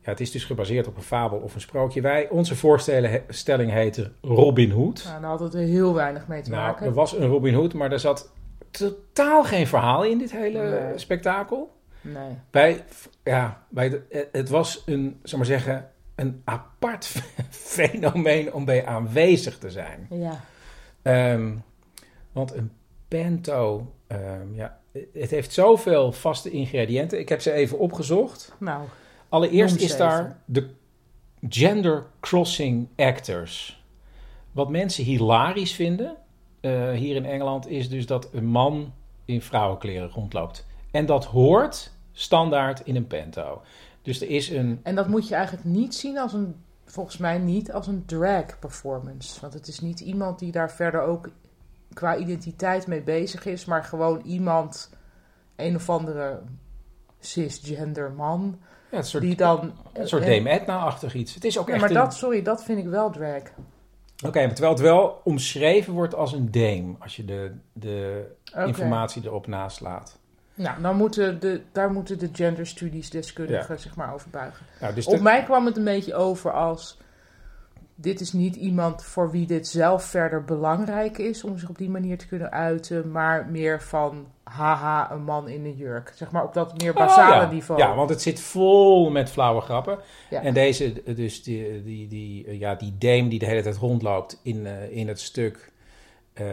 ja, 0.03 0.11
het 0.11 0.21
is 0.21 0.31
dus 0.31 0.45
gebaseerd 0.45 0.87
op 0.87 0.97
een 0.97 1.03
fabel 1.03 1.39
of 1.39 1.55
een 1.55 1.61
sprookje. 1.61 2.01
Wij, 2.01 2.29
onze 2.29 2.57
voorstelling 2.57 3.23
stelling 3.29 3.71
heette 3.71 4.13
Robin 4.23 4.71
Hood. 4.71 5.05
Nou, 5.05 5.21
daar 5.21 5.31
had 5.31 5.41
het 5.41 5.55
er 5.55 5.61
heel 5.61 5.95
weinig 5.95 6.27
mee 6.29 6.43
te 6.43 6.51
Nou, 6.51 6.63
maken. 6.63 6.87
er 6.87 6.93
was 6.93 7.17
een 7.19 7.27
Robin 7.27 7.55
Hood, 7.55 7.75
maar 7.75 7.93
er 7.93 8.01
zat 8.01 8.33
totaal 8.71 9.45
geen 9.45 9.67
verhaal 9.67 10.05
in 10.05 10.19
dit 10.19 10.33
hele 10.33 10.81
Nee. 10.81 10.99
spektakel. 10.99 11.79
Nee. 12.01 12.37
Bij, 12.51 12.85
ja, 13.25 13.63
bij 13.69 13.89
de, 13.89 14.29
het 14.33 14.49
was 14.49 14.83
een, 14.87 15.21
zal 15.23 15.39
maar 15.39 15.47
zeggen, 15.47 15.91
een 16.15 16.43
apart 16.45 17.05
fenomeen 17.51 18.53
om 18.53 18.65
bij 18.65 18.87
aanwezig 18.87 19.59
te 19.59 19.71
zijn. 19.71 20.07
Ja. 20.11 20.41
Ehm, 21.03 21.53
want 22.33 22.55
een 22.55 22.73
bento, 23.09 23.93
ehm, 24.07 24.55
ja, 24.55 24.80
het 24.93 25.31
heeft 25.31 25.53
zoveel 25.53 26.13
vaste 26.13 26.51
ingrediënten. 26.51 27.19
Ik 27.19 27.29
heb 27.29 27.41
ze 27.41 27.53
even 27.53 27.79
opgezocht. 27.79 28.55
Nou, 28.59 28.85
Allereerst 29.31 29.77
is 29.77 29.97
daar 29.97 30.39
de 30.45 30.69
gender 31.49 32.07
crossing 32.21 32.89
actors. 32.97 33.85
Wat 34.53 34.69
mensen 34.69 35.05
hilarisch 35.05 35.73
vinden 35.73 36.17
eh, 36.61 36.91
hier 36.91 37.17
in 37.17 37.25
Engeland 37.25 37.69
is 37.69 37.89
dus 37.89 38.07
dat 38.07 38.29
een 38.33 38.47
man 38.47 38.93
in 39.25 39.43
vrouwenkleren 39.43 40.11
rondloopt. 40.11 40.67
En 40.91 41.07
dat 41.07 41.25
hoort 41.25 41.93
standaard 42.13 42.81
in 42.81 42.97
een 42.97 43.07
pento. 43.07 43.63
Dus 44.03 44.21
er 44.21 44.31
is 44.31 44.51
een. 44.51 44.81
En 44.83 44.95
dat 44.95 45.09
moet 45.09 45.29
je 45.29 45.35
eigenlijk 45.35 45.65
niet 45.65 45.95
zien 45.95 46.19
als 46.19 46.33
een, 46.33 46.55
volgens 46.85 47.17
mij 47.17 47.39
niet 47.39 47.73
als 47.73 47.87
een 47.87 48.05
drag 48.07 48.59
performance. 48.59 49.41
Want 49.41 49.53
het 49.53 49.69
is 49.69 49.81
niet 49.81 50.01
iemand 50.01 50.39
die 50.39 50.53
daar 50.53 50.71
verder 50.71 51.03
ook 51.03 51.29
qua 51.95 52.17
identiteit 52.17 52.87
mee 52.87 53.03
bezig 53.03 53.45
is, 53.47 53.65
maar 53.65 53.85
gewoon 53.85 54.21
iemand, 54.25 54.91
een 55.57 55.75
of 55.77 55.91
andere 55.91 56.41
cisgender 57.21 58.13
man, 58.13 58.59
Ja, 58.91 58.99
een 58.99 59.05
soort, 59.05 59.23
die 59.23 59.37
dan... 59.37 59.73
een 59.93 60.09
soort 60.09 60.23
en- 60.23 60.29
Dame 60.45 60.51
Edna-achtig 60.61 61.15
iets. 61.15 61.35
Het 61.35 61.45
is 61.45 61.59
ook 61.59 61.67
Ja, 61.67 61.73
echt 61.73 61.81
maar 61.83 61.91
een- 61.91 61.97
dat, 61.97 62.15
sorry, 62.15 62.43
dat 62.43 62.65
vind 62.65 62.79
ik 62.79 62.87
wel 62.87 63.11
drag. 63.11 63.43
Oké, 64.27 64.49
terwijl 64.49 64.73
het 64.73 64.81
wel 64.81 65.21
omschreven 65.25 65.93
wordt 65.93 66.15
als 66.15 66.33
een 66.33 66.51
dame, 66.51 66.95
als 66.99 67.17
je 67.17 67.25
de, 67.25 67.53
de 67.73 68.25
informatie 68.67 69.23
erop 69.25 69.47
naslaat. 69.47 70.19
Nou, 70.55 70.83
dan 70.83 70.97
moeten 70.97 71.41
de, 71.41 71.63
daar 71.73 71.91
moeten 71.93 72.19
de 72.19 72.29
genderstudies 72.33 73.11
deskundigen 73.11 73.75
Ja. 73.75 73.81
zich 73.81 73.97
maar 73.97 74.15
over 74.15 74.31
buigen. 74.31 74.67
Nou, 74.81 74.95
dus 74.95 75.07
Op 75.07 75.17
de- 75.17 75.23
mij 75.23 75.43
kwam 75.43 75.67
het 75.67 75.77
een 75.77 75.85
beetje 75.85 76.15
over 76.15 76.53
als... 76.53 76.99
Dit 78.01 78.21
is 78.21 78.33
niet 78.33 78.57
iemand 78.57 79.05
voor 79.05 79.31
wie 79.31 79.47
dit 79.47 79.69
zelf 79.69 80.05
verder 80.05 80.45
belangrijk 80.45 81.19
is 81.19 81.45
om 81.45 81.59
zich 81.59 81.69
op 81.69 81.79
die 81.79 81.91
manier 81.91 82.19
te 82.19 82.27
kunnen 82.27 82.51
uiten, 82.51 83.11
maar 83.11 83.47
meer 83.51 83.83
van 83.83 84.27
haha, 84.43 85.11
een 85.13 85.23
man 85.23 85.49
in 85.49 85.65
een 85.65 85.77
jurk. 85.77 86.13
Zeg 86.15 86.31
maar 86.31 86.45
op 86.45 86.55
dat 86.55 86.79
meer 86.79 86.91
Oh, 86.91 86.97
basale 86.97 87.35
ja. 87.45 87.51
niveau. 87.51 87.81
Ja, 87.81 87.95
want 87.95 88.11
het 88.11 88.23
zit 88.23 88.41
vol 88.41 89.11
met 89.11 89.31
flauwe 89.31 89.61
grappen. 89.61 89.99
Ja. 90.31 90.43
En 90.43 90.55
deze, 90.55 91.03
dus 91.15 91.43
die, 91.43 91.83
die, 91.83 92.09
die, 92.09 92.59
ja, 92.59 92.75
die 92.75 92.95
dame 92.99 93.29
die 93.29 93.39
de 93.39 93.47
hele 93.47 93.63
tijd 93.63 93.77
rondloopt 93.77 94.41
in, 94.43 94.67
eh, 94.67 94.97
in 94.97 95.09
het 95.09 95.21
stuk, 95.21 95.73
eh, 96.33 96.47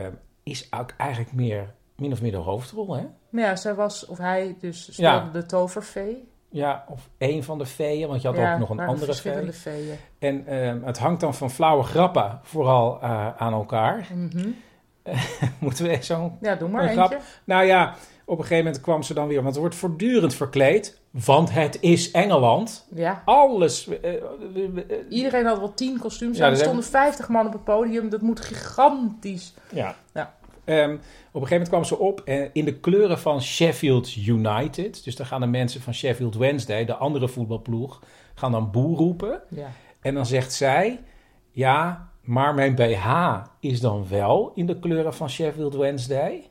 is 0.43 0.67
ook 0.79 0.93
eigenlijk 0.97 1.33
meer, 1.33 1.73
min 1.95 2.11
of 2.11 2.21
meer 2.21 2.31
de 2.31 2.37
hoofdrol, 2.37 2.95
hè? 2.95 3.03
Ja, 3.29 3.55
zij 3.55 3.75
was, 3.75 4.05
of 4.05 4.17
hij 4.17 4.55
dus 4.59 4.83
speelde 4.93 5.25
Ja. 5.25 5.29
de 5.31 5.45
tovervee. 5.45 6.26
Ja, 6.49 6.85
of 6.89 7.09
één 7.17 7.43
van 7.43 7.57
de 7.57 7.65
feeën, 7.65 8.07
want 8.07 8.21
je 8.21 8.27
had 8.27 8.37
ja, 8.37 8.53
ook 8.53 8.59
nog 8.59 8.69
een 8.69 8.79
andere 8.79 9.05
verschillende 9.05 9.53
vee. 9.53 9.73
veeën. 9.73 9.97
En 10.19 10.47
ehm, 10.47 10.83
het 10.83 10.97
hangt 10.97 11.21
dan 11.21 11.33
van 11.33 11.49
flauwe 11.51 11.83
grappen 11.83 12.39
vooral 12.43 13.01
eh, 13.01 13.27
aan 13.37 13.53
elkaar. 13.53 14.07
Mhm. 14.13 14.49
Moeten 15.59 15.83
we 15.85 15.89
echt 15.91 16.05
zo'n 16.05 16.37
Ja, 16.41 16.55
doe 16.55 16.69
maar 16.69 16.83
Een 16.83 16.89
grap. 16.89 17.11
eentje. 17.11 17.27
Nou 17.43 17.65
ja, 17.65 17.95
op 18.25 18.37
een 18.37 18.43
gegeven 18.43 18.63
moment 18.65 18.81
kwam 18.83 19.03
ze 19.03 19.13
dan 19.13 19.27
weer, 19.27 19.43
want 19.43 19.55
er 19.55 19.61
wordt 19.61 19.75
voortdurend 19.75 20.33
verkleed, 20.33 20.99
want 21.11 21.51
het 21.53 21.77
is 21.81 22.11
Engeland. 22.11 22.87
Ja. 22.93 23.21
Alles. 23.25 23.87
eh, 23.87 24.13
eh, 24.15 24.21
Iedereen 25.09 25.45
had 25.45 25.57
wel 25.59 25.73
tien 25.73 25.99
kostuums. 25.99 26.37
Ja, 26.37 26.43
aan. 26.45 26.49
er 26.49 26.55
dat 26.55 26.63
stonden 26.65 26.85
50 26.85 27.29
man 27.29 27.45
op 27.47 27.53
het 27.53 27.63
podium. 27.63 28.09
Dat 28.09 28.21
moet 28.21 28.39
gigantisch. 28.39 29.53
ja. 29.71 29.95
Ja. 30.13 30.35
Ehm, 30.67 30.93
op 30.93 31.41
een 31.41 31.47
gegeven 31.47 31.49
moment 31.51 31.69
kwam 31.69 31.83
ze 31.83 31.97
op 31.97 32.19
eh, 32.19 32.49
in 32.53 32.65
de 32.65 32.79
kleuren 32.79 33.19
van 33.19 33.41
Sheffield 33.41 34.15
United. 34.15 35.03
Dus 35.03 35.15
dan 35.15 35.25
gaan 35.25 35.41
de 35.41 35.47
mensen 35.47 35.81
van 35.81 35.93
Sheffield 35.93 36.35
Wednesday, 36.35 36.85
de 36.85 36.95
andere 36.95 37.27
voetbalploeg, 37.27 38.01
gaan 38.35 38.51
dan 38.51 38.71
boer 38.71 38.97
roepen. 38.97 39.41
Ja. 39.49 39.67
En 40.01 40.13
dan 40.13 40.25
zegt 40.25 40.53
zij, 40.53 41.03
ja, 41.51 42.09
maar 42.21 42.53
mijn 42.53 42.75
BH 42.75 43.35
is 43.59 43.81
dan 43.81 44.07
wel 44.09 44.51
in 44.55 44.65
de 44.65 44.79
kleuren 44.79 45.13
van 45.13 45.29
Sheffield 45.29 45.75
Wednesday. 45.75 46.49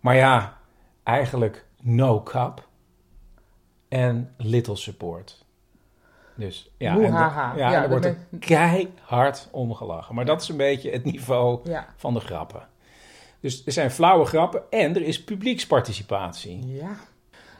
Maar 0.00 0.16
ja, 0.16 0.58
eigenlijk 1.02 1.66
no 1.82 2.22
cup 2.22 2.68
en 3.88 4.34
little 4.36 4.76
support. 4.76 5.44
Dus 6.36 6.70
ja, 6.78 6.94
en, 6.94 7.00
ja, 7.12 7.52
Ja, 7.56 7.74
en 7.74 7.82
er 7.82 7.88
wordt 7.88 8.04
er 8.04 8.16
keihard 8.38 9.48
omgelachen. 9.52 10.14
Maar 10.14 10.24
dat 10.24 10.42
is 10.42 10.48
een 10.48 10.56
beetje 10.56 10.90
het 10.90 11.04
niveau 11.04 11.70
Ja. 11.70 11.86
van 11.96 12.14
de 12.14 12.20
grappen. 12.20 12.68
Dus 13.44 13.62
er 13.66 13.72
zijn 13.72 13.90
flauwe 13.90 14.24
grappen 14.24 14.62
en 14.70 14.94
er 14.94 15.02
is 15.02 15.24
publieksparticipatie. 15.24 16.66
Ja. 16.66 16.96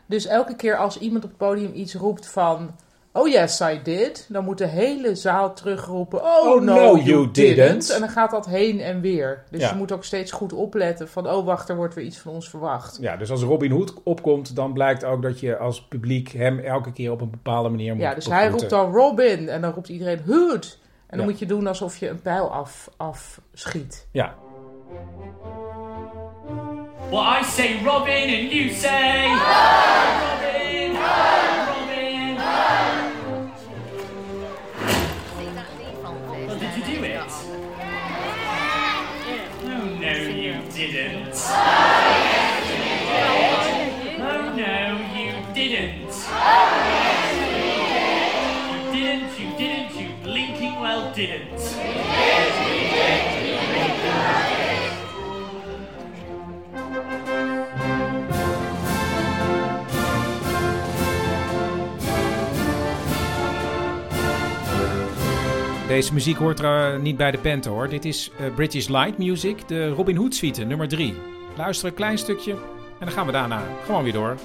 Dus 0.07 0.27
elke 0.27 0.57
keer 0.57 0.77
als 0.77 0.99
iemand 0.99 1.25
op 1.25 1.31
het 1.31 1.39
podium 1.39 1.71
iets 1.75 1.95
roept 1.95 2.27
van... 2.27 2.71
Oh 3.13 3.29
yes, 3.29 3.61
I 3.61 3.81
did. 3.83 4.27
Dan 4.29 4.45
moet 4.45 4.59
de 4.59 4.67
hele 4.67 5.15
zaal 5.15 5.55
terugroepen... 5.55 6.23
Oh, 6.23 6.47
Oh, 6.47 6.63
no, 6.63 6.75
you, 6.75 7.03
you 7.03 7.31
didn't. 7.31 7.57
didn't. 7.57 7.91
En 7.91 8.01
dan 8.01 8.09
gaat 8.09 8.31
dat 8.31 8.47
heen 8.47 8.81
en 8.81 9.01
weer. 9.01 9.45
Dus 9.51 9.61
Ja. 9.61 9.69
je 9.71 9.75
moet 9.77 9.93
ook 9.93 10.05
steeds 10.05 10.33
goed 10.33 10.53
opletten 10.53 11.09
van... 11.09 11.31
Oh, 11.31 11.45
wacht, 11.45 11.69
er 11.69 11.77
wordt 11.77 11.95
weer 11.95 12.05
iets 12.05 12.19
van 12.19 12.33
ons 12.33 12.49
verwacht. 12.49 12.99
Ja, 13.01 13.17
dus 13.17 13.31
als 13.31 13.43
Robin 13.43 13.71
Hood 13.71 13.95
opkomt, 14.03 14.57
dan 14.57 14.73
blijkt 14.73 15.05
ook 15.05 15.23
dat 15.23 15.41
je 15.41 15.57
als 15.57 15.85
publiek 15.87 16.29
hem 16.29 16.59
elke 16.59 16.93
keer 16.93 17.11
op 17.13 17.21
een 17.21 17.31
bepaalde 17.31 17.69
manier 17.69 17.93
moet 17.95 18.03
Ja, 18.03 18.15
dus 18.15 18.27
hij 18.27 18.49
roept 18.49 18.71
dan 18.71 18.93
Robin. 18.93 19.49
En 19.49 19.61
dan 19.61 19.73
roept 19.73 19.89
iedereen 19.89 20.21
Hood. 20.27 20.79
En 21.07 21.17
dan 21.19 21.27
Ja. 21.27 21.33
moet 21.33 21.39
je 21.41 21.47
doen 21.47 21.67
alsof 21.67 21.97
je 21.97 22.09
een 22.09 22.23
pijl 22.23 22.51
af, 22.53 22.91
afschiet. 22.97 24.07
Ja, 24.13 24.35
Well, 27.15 27.23
I 27.23 27.43
say 27.43 27.81
Robin 27.81 28.29
and 28.29 28.53
you 28.53 28.75
say 28.75 29.29
Deze 65.95 66.13
muziek 66.13 66.37
hoort 66.37 66.61
er 66.61 66.95
eh, 66.95 67.01
niet 67.01 67.17
bij 67.17 67.31
de 67.31 67.39
Pento 67.39 67.73
hoor. 67.73 67.89
Dit 67.89 68.05
is 68.05 68.31
eh, 68.39 68.55
British 68.55 68.89
Light 68.89 69.19
Music, 69.19 69.69
de 69.69 69.89
Robin 69.89 70.17
Hood 70.17 70.35
suite, 70.35 70.65
nummer 70.65 70.89
3. 70.89 71.15
Luister 71.57 71.89
een 71.89 71.95
klein 71.95 72.19
stukje 72.19 72.53
en 72.53 72.59
dan 72.99 73.11
gaan 73.11 73.27
we 73.27 73.33
daarna 73.33 73.63
gewoon 73.85 74.03
weer 74.03 74.13
door. 74.13 74.37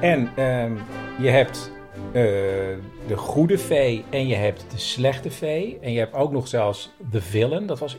en 0.00 0.30
ehm, 0.36 0.72
je 1.18 1.28
hebt 1.28 1.74
de 3.06 3.16
goede 3.16 3.58
vee 3.58 4.04
en 4.10 4.26
je 4.26 4.34
hebt 4.34 4.64
de 4.70 4.78
slechte 4.78 5.30
vee. 5.30 5.78
En 5.80 5.92
je 5.92 5.98
hebt 5.98 6.14
ook 6.14 6.32
nog 6.32 6.48
zelfs 6.48 6.90
de 7.10 7.20
villain, 7.20 7.66
dat 7.66 7.78
was 7.78 7.98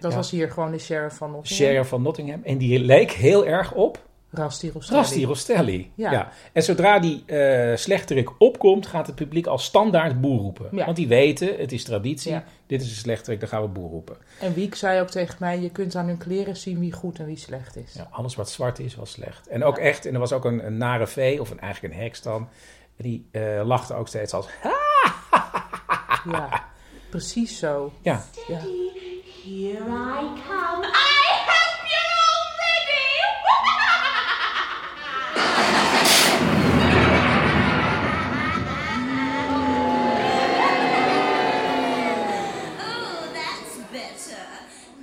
Dat 0.00 0.10
Ja. 0.10 0.16
was 0.16 0.30
hier 0.30 0.50
gewoon 0.50 0.70
de 0.70 0.78
sheriff 0.78 1.16
van 1.16 1.30
Nottingham. 1.30 1.66
sheriff 1.68 1.88
van 1.88 2.02
Nottingham. 2.02 2.40
En 2.44 2.58
die 2.58 2.78
leek 2.78 3.10
heel 3.10 3.46
erg 3.46 3.72
op 3.74 3.98
Rasti 4.30 5.24
Rostelli. 5.24 5.90
Ja. 5.94 6.10
Ja. 6.12 6.32
En 6.52 6.62
zodra 6.62 6.98
die 6.98 7.22
eh 7.26 7.76
slechterik 7.76 8.30
opkomt, 8.38 8.86
gaat 8.86 9.06
het 9.06 9.14
publiek 9.14 9.46
als 9.46 9.64
standaard 9.64 10.20
boer 10.20 10.38
roepen. 10.40 10.68
Ja. 10.72 10.84
Want 10.84 10.96
die 10.96 11.08
weten, 11.08 11.56
het 11.58 11.72
is 11.72 11.84
traditie, 11.84 12.32
Ja. 12.32 12.44
dit 12.66 12.82
is 12.82 12.88
een 12.90 12.96
slechterik, 12.96 13.40
dan 13.40 13.48
gaan 13.48 13.62
we 13.62 13.68
boer 13.68 13.90
roepen. 13.90 14.16
En 14.40 14.54
Wiek 14.54 14.74
zei 14.74 15.00
ook 15.00 15.10
tegen 15.10 15.36
mij, 15.38 15.60
je 15.60 15.70
kunt 15.70 15.94
aan 15.96 16.06
hun 16.06 16.18
kleren 16.18 16.56
zien 16.56 16.78
wie 16.80 16.92
goed 16.92 17.18
en 17.18 17.26
wie 17.26 17.36
slecht 17.38 17.76
is. 17.76 17.92
Ja, 17.94 18.08
alles 18.10 18.34
wat 18.34 18.50
zwart 18.50 18.78
is, 18.78 18.94
was 18.94 19.10
slecht. 19.10 19.46
En 19.48 19.64
ook 19.64 19.78
echt, 19.78 20.06
en 20.06 20.12
er 20.14 20.20
was 20.20 20.32
ook 20.32 20.44
een, 20.44 20.66
een 20.66 20.76
nare 20.76 21.06
vee, 21.06 21.40
of 21.40 21.50
een, 21.50 21.60
eigenlijk 21.60 21.94
een 21.94 22.00
heks 22.00 22.22
dan. 22.22 22.48
Die 23.02 23.28
eh, 23.32 23.60
lachte 23.64 23.94
ook 23.94 24.08
steeds 24.08 24.32
als, 24.32 24.46
Ja, 26.30 26.64
precies 27.10 27.58
zo. 27.58 27.92
ja, 28.02 28.24
Ja. 28.48 28.58
Here 29.42 29.84
I 29.84 30.40
come. 30.46 30.86
I 30.86 31.24
hope 31.48 31.82
you're 31.88 32.12
all 32.16 32.42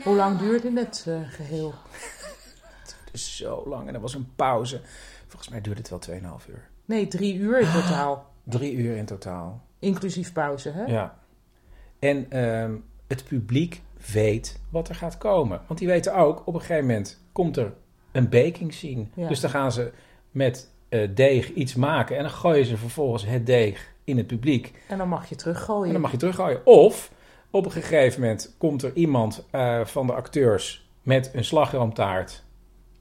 Hoe 0.03 0.15
lang 0.15 0.37
duurde 0.39 0.71
het 0.79 1.05
eh, 1.07 1.29
geheel? 1.29 1.73
dus 3.11 3.37
zo 3.37 3.63
lang. 3.67 3.87
En 3.87 3.93
er 3.93 4.01
was 4.01 4.13
een 4.13 4.31
pauze. 4.35 4.81
Volgens 5.27 5.49
mij 5.49 5.61
duurde 5.61 5.81
het 5.81 5.89
wel 5.89 6.19
2,5 6.39 6.49
uur. 6.49 6.67
Nee, 6.89 7.07
drie 7.07 7.35
uur 7.35 7.59
in 7.59 7.71
totaal. 7.71 8.25
Drie 8.43 8.73
uur 8.73 8.95
in 8.95 9.05
totaal. 9.05 9.61
Inclusief 9.79 10.33
pauze, 10.33 10.69
hè? 10.69 10.83
Ja. 10.83 11.17
En 11.99 12.25
ehm, 12.29 12.75
het 13.07 13.23
publiek 13.23 13.81
weet 14.13 14.59
wat 14.69 14.89
er 14.89 14.95
gaat 14.95 15.17
komen. 15.17 15.61
Want 15.67 15.79
die 15.79 15.87
weten 15.87 16.15
ook, 16.15 16.41
op 16.45 16.53
een 16.53 16.59
gegeven 16.59 16.85
moment 16.85 17.21
komt 17.31 17.57
er 17.57 17.73
een 18.11 18.29
baking 18.29 18.73
scene. 18.73 19.05
Ja. 19.13 19.27
Dus 19.27 19.39
dan 19.39 19.49
gaan 19.49 19.71
ze 19.71 19.91
met 20.31 20.69
eh, 20.89 21.09
deeg 21.15 21.53
iets 21.53 21.75
maken. 21.75 22.17
En 22.17 22.21
dan 22.21 22.31
gooien 22.31 22.65
ze 22.65 22.77
vervolgens 22.77 23.25
het 23.25 23.45
deeg 23.45 23.93
in 24.03 24.17
het 24.17 24.27
publiek. 24.27 24.73
En 24.87 24.97
dan 24.97 25.09
mag 25.09 25.29
je 25.29 25.35
teruggooien. 25.35 25.85
En 25.85 25.91
dan 25.91 26.01
mag 26.01 26.11
je 26.11 26.17
teruggooien. 26.17 26.65
Of 26.65 27.11
op 27.49 27.65
een 27.65 27.71
gegeven 27.71 28.21
moment 28.21 28.55
komt 28.57 28.83
er 28.83 28.91
iemand 28.93 29.45
eh, 29.51 29.85
van 29.85 30.07
de 30.07 30.13
acteurs 30.13 30.89
met 31.01 31.31
een 31.33 31.45
slagroomtaart. 31.45 32.43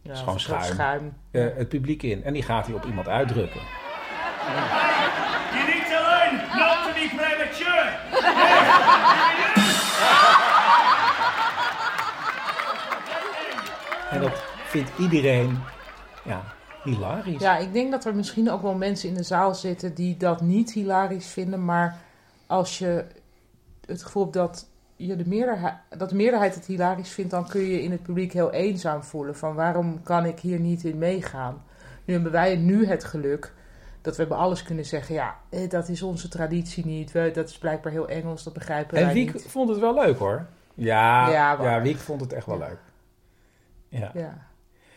Ja, 0.09 0.15
is 0.15 0.21
gewoon 0.21 0.41
schuim. 0.41 0.63
schuim. 0.63 1.13
eh, 1.31 1.47
het 1.57 1.69
publiek 1.69 2.03
in. 2.03 2.25
En 2.25 2.33
die 2.33 2.43
gaat 2.43 2.67
hij 2.67 2.75
op 2.75 2.85
iemand 2.85 3.09
uitdrukken. 3.09 3.61
You 5.53 5.67
need 5.67 5.87
to 5.87 6.01
learn 6.09 6.35
not 6.59 6.77
to 6.85 6.93
be 6.93 7.09
premature. 7.17 7.87
En 14.11 14.21
dat 14.21 14.43
vindt 14.65 14.91
iedereen 14.99 15.59
ja, 16.25 16.43
hilarisch. 16.85 17.41
Ja, 17.41 17.57
ik 17.57 17.73
denk 17.73 17.91
dat 17.91 18.05
er 18.05 18.15
misschien 18.15 18.51
ook 18.51 18.63
wel 18.63 18.75
mensen 18.75 19.09
in 19.09 19.15
de 19.15 19.23
zaal 19.23 19.55
zitten 19.55 19.95
die 19.95 20.17
dat 20.17 20.41
niet 20.41 20.73
hilarisch 20.73 21.27
vinden. 21.27 21.65
Maar 21.65 21.97
als 22.47 22.79
je 22.79 23.05
het 23.87 24.03
gevoel 24.03 24.23
hebt 24.23 24.35
dat, 24.35 24.69
je 24.99 25.17
de, 25.17 25.29
meerderheid, 25.29 25.75
dat 25.99 26.09
de 26.09 26.15
meerderheid 26.15 26.55
het 26.55 26.65
hilarisch 26.67 27.11
vindt, 27.11 27.31
dan 27.31 27.49
kun 27.49 27.61
je 27.61 27.71
je 27.71 27.83
in 27.83 27.91
het 27.91 28.03
publiek 28.03 28.33
heel 28.33 28.51
eenzaam 28.53 29.03
voelen. 29.03 29.37
Van 29.37 29.55
waarom 29.55 30.03
kan 30.03 30.25
ik 30.25 30.39
hier 30.41 30.59
niet 30.61 30.85
in 30.85 30.99
meegaan? 30.99 31.63
Nu 32.05 32.15
hebben 32.15 32.33
wij 32.33 32.57
nu 32.57 32.87
het 32.87 33.05
geluk 33.05 33.53
dat 34.01 34.17
we 34.17 34.27
bij 34.27 34.37
alles 34.37 34.63
kunnen 34.63 34.85
zeggen. 34.85 35.15
Ja, 35.15 35.37
eh, 35.49 35.69
dat 35.71 35.89
is 35.89 36.03
onze 36.03 36.29
traditie 36.29 36.87
niet. 36.87 37.13
We, 37.13 37.31
dat 37.35 37.49
is 37.49 37.59
blijkbaar 37.59 37.93
heel 37.93 38.09
Engels, 38.09 38.43
dat 38.45 38.53
begrijpen 38.53 38.97
En 38.99 39.05
wij 39.05 39.15
Wiek 39.15 39.33
niet. 39.33 39.43
vond 39.49 39.69
het 39.69 39.79
wel 39.79 39.95
leuk 39.95 40.19
hoor. 40.19 40.47
Ja, 40.75 41.27
Ja, 41.27 41.33
ja, 41.33 41.57
waar. 41.57 41.83
Wiek 41.83 41.97
vond 41.99 42.21
het 42.21 42.33
echt 42.33 42.47
wel 42.47 42.59
leuk. 42.59 42.79
Ja. 43.89 44.11
Ja. 44.15 44.47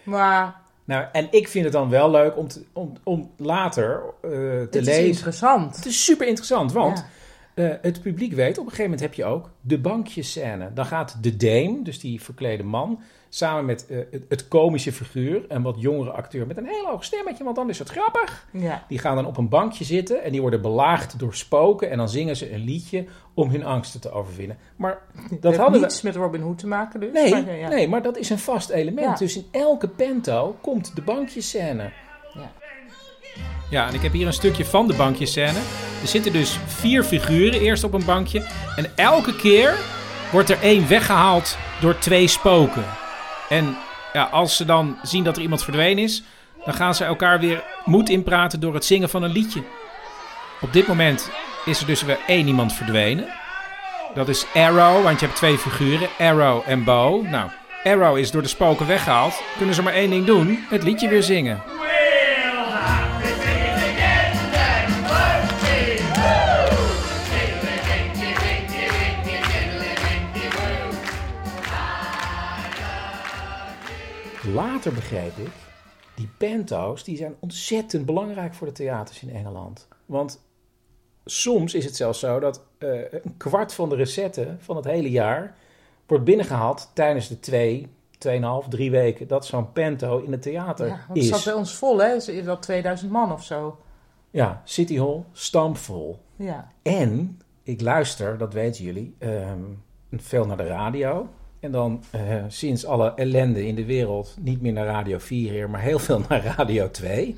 Maar 0.04 0.56
Nou, 0.84 1.06
en 1.12 1.28
ik 1.32 1.48
vind 1.48 1.64
het 1.64 1.74
dan 1.74 1.90
wel 1.90 2.12
leuk 2.12 2.38
om, 2.38 2.48
te- 2.48 2.66
om, 2.74 2.94
om 3.04 3.32
later 3.38 4.02
eh, 4.22 4.30
te 4.30 4.38
het 4.72 4.76
is 4.76 4.86
lezen. 4.86 5.06
interessant. 5.06 5.76
Het 5.76 5.86
is 5.86 6.04
super 6.06 6.28
interessant, 6.28 6.72
want 6.72 6.98
Ja. 6.98 7.06
Eh, 7.54 7.70
het 7.82 8.02
publiek 8.02 8.34
weet, 8.34 8.58
op 8.58 8.66
een 8.66 8.70
gegeven 8.72 8.84
moment 8.84 9.02
heb 9.02 9.14
je 9.14 9.26
ook 9.26 9.50
de 9.62 9.80
bankjescène. 9.80 10.74
Dan 10.74 10.86
gaat 10.86 11.18
de 11.24 11.38
dame, 11.38 11.80
dus 11.84 12.00
die 12.00 12.22
verklede 12.22 12.64
man, 12.64 13.00
samen 13.30 13.66
met 13.66 13.88
eh, 13.88 13.98
het, 14.12 14.24
het 14.30 14.48
komische 14.48 14.92
figuur, 14.92 15.46
een 15.48 15.62
wat 15.62 15.76
jongere 15.80 16.12
acteur 16.12 16.48
met 16.48 16.58
een 16.58 16.66
heel 16.66 16.86
hoog 16.86 17.04
stemmetje, 17.04 17.44
want 17.44 17.56
dan 17.56 17.70
is 17.70 17.80
het 17.80 17.90
grappig. 17.90 18.48
Ja. 18.52 18.86
Die 18.88 19.00
gaan 19.00 19.16
dan 19.16 19.26
op 19.26 19.38
een 19.38 19.50
bankje 19.50 19.84
zitten 19.84 20.24
en 20.24 20.32
die 20.32 20.42
worden 20.42 20.62
belaagd 20.62 21.20
door 21.20 21.36
spoken 21.36 21.90
en 21.90 21.98
dan 21.98 22.10
zingen 22.10 22.36
ze 22.36 22.54
een 22.54 22.64
liedje 22.64 23.06
om 23.34 23.50
hun 23.50 23.66
angsten 23.66 24.02
te 24.02 24.12
overwinnen. 24.12 24.58
Maar 24.76 25.02
dat 25.40 25.56
we... 25.56 25.80
niets 25.80 26.02
met 26.02 26.16
Robin 26.16 26.42
Hood 26.42 26.58
te 26.58 26.68
maken 26.68 27.00
dus. 27.00 27.14
Nee, 27.14 27.32
Maar, 27.32 27.56
ja. 27.56 27.70
nee, 27.70 27.88
maar 27.88 28.02
dat 28.02 28.18
is 28.18 28.30
een 28.30 28.40
vast 28.40 28.70
element. 28.70 29.18
Dus 29.18 29.36
in 29.36 29.46
elke 29.52 29.88
pento 29.88 30.56
komt 30.62 30.96
de 30.96 31.02
bankjescène. 31.02 31.92
Ja, 32.34 32.52
en 33.80 33.94
ik 33.94 34.02
heb 34.02 34.12
hier 34.12 34.28
een 34.28 34.34
stukje 34.34 34.66
van 34.66 34.88
de 34.88 34.94
bankjescène. 34.94 35.60
Er 36.02 36.08
zitten 36.08 36.32
dus 36.32 36.58
vier 36.66 37.04
figuren 37.04 37.62
eerst 37.62 37.84
op 37.84 37.94
een 37.94 38.06
bankje. 38.06 38.46
En 38.76 38.92
elke 38.96 39.36
keer 39.36 39.74
wordt 40.32 40.50
er 40.50 40.62
één 40.62 40.88
weggehaald 40.88 41.58
door 41.82 41.98
twee 41.98 42.28
spoken. 42.28 42.86
En 43.50 43.78
ja, 44.14 44.24
als 44.24 44.56
ze 44.56 44.66
dan 44.66 44.98
zien 45.04 45.24
dat 45.24 45.36
er 45.36 45.42
iemand 45.42 45.64
verdwenen 45.64 46.04
is, 46.04 46.24
dan 46.66 46.74
gaan 46.74 46.96
ze 46.96 47.04
elkaar 47.04 47.40
weer 47.40 47.64
moed 47.86 48.10
inpraten 48.10 48.60
door 48.60 48.74
het 48.74 48.86
zingen 48.86 49.10
van 49.10 49.24
een 49.24 49.32
liedje. 49.32 49.64
Op 50.62 50.74
dit 50.74 50.88
moment 50.88 51.30
is 51.66 51.80
er 51.80 51.86
dus 51.86 52.04
weer 52.04 52.20
één 52.28 52.48
iemand 52.48 52.74
verdwenen. 52.74 53.26
Dat 54.14 54.30
is 54.30 54.46
Arrow, 54.54 55.04
want 55.04 55.20
je 55.20 55.26
hebt 55.26 55.38
twee 55.38 55.58
figuren, 55.58 56.10
Arrow 56.20 56.62
en 56.68 56.84
Bo. 56.84 57.22
Nou, 57.22 57.50
Arrow 57.84 58.18
is 58.18 58.32
door 58.32 58.42
de 58.42 58.48
spoken 58.48 58.88
weggehaald. 58.88 59.42
Kunnen 59.58 59.76
ze 59.76 59.82
maar 59.82 59.94
één 59.94 60.10
ding 60.10 60.26
doen, 60.26 60.66
het 60.70 60.84
liedje 60.84 61.08
weer 61.08 61.24
zingen. 61.24 61.62
Later 74.48 74.94
begreep 74.94 75.38
ik, 75.38 75.52
die 76.16 76.30
pento's 76.38 77.04
die 77.04 77.18
zijn 77.18 77.36
ontzettend 77.40 78.06
belangrijk 78.06 78.54
voor 78.54 78.68
de 78.68 78.74
theaters 78.74 79.22
in 79.24 79.30
Engeland. 79.36 79.88
Want 80.06 80.42
soms 81.26 81.74
is 81.74 81.86
het 81.86 81.96
zelfs 81.96 82.20
zo 82.20 82.40
dat 82.40 82.64
eh, 82.78 83.12
een 83.12 83.38
kwart 83.38 83.74
van 83.74 83.90
de 83.90 83.96
recetten 83.96 84.58
van 84.62 84.76
het 84.76 84.86
hele 84.86 85.10
jaar 85.10 85.56
wordt 86.08 86.24
binnengehaald 86.24 86.90
tijdens 86.94 87.28
de 87.28 87.40
twee, 87.40 87.88
tweeënhalf, 88.18 88.68
drie 88.68 88.92
weken 88.92 89.28
dat 89.28 89.46
zo'n 89.46 89.72
pento 89.72 90.20
in 90.20 90.32
het 90.32 90.42
theater 90.42 90.88
Ja, 90.88 90.92
want 90.92 91.08
het 91.08 91.18
is. 91.18 91.28
zat 91.28 91.44
bij 91.44 91.54
ons 91.54 91.76
vol, 91.76 91.98
hè? 91.98 92.16
Is 92.16 92.42
wel 92.42 92.60
2000 92.60 93.12
man 93.12 93.32
of 93.32 93.44
zo. 93.44 93.80
Ja, 94.30 94.62
City 94.66 94.98
Hall, 94.98 95.24
stampvol. 95.32 96.20
Ja. 96.36 96.72
En 96.82 97.40
ik 97.64 97.82
luister, 97.82 98.38
dat 98.38 98.54
weten 98.54 98.84
jullie, 98.84 99.16
ehm, 99.18 99.62
veel 100.12 100.46
naar 100.46 100.58
de 100.58 100.68
radio. 100.68 101.30
En 101.62 101.72
dan 101.72 102.04
eh, 102.12 102.44
sinds 102.48 102.86
alle 102.86 103.14
ellende 103.16 103.66
in 103.68 103.76
de 103.76 103.86
wereld 103.86 104.36
niet 104.40 104.62
meer 104.62 104.74
naar 104.74 104.86
Radio 104.86 105.18
4 105.18 105.52
hier, 105.52 105.70
maar 105.70 105.82
heel 105.82 106.00
veel 106.00 106.22
naar 106.30 106.44
Radio 106.58 106.92
2. 106.92 107.36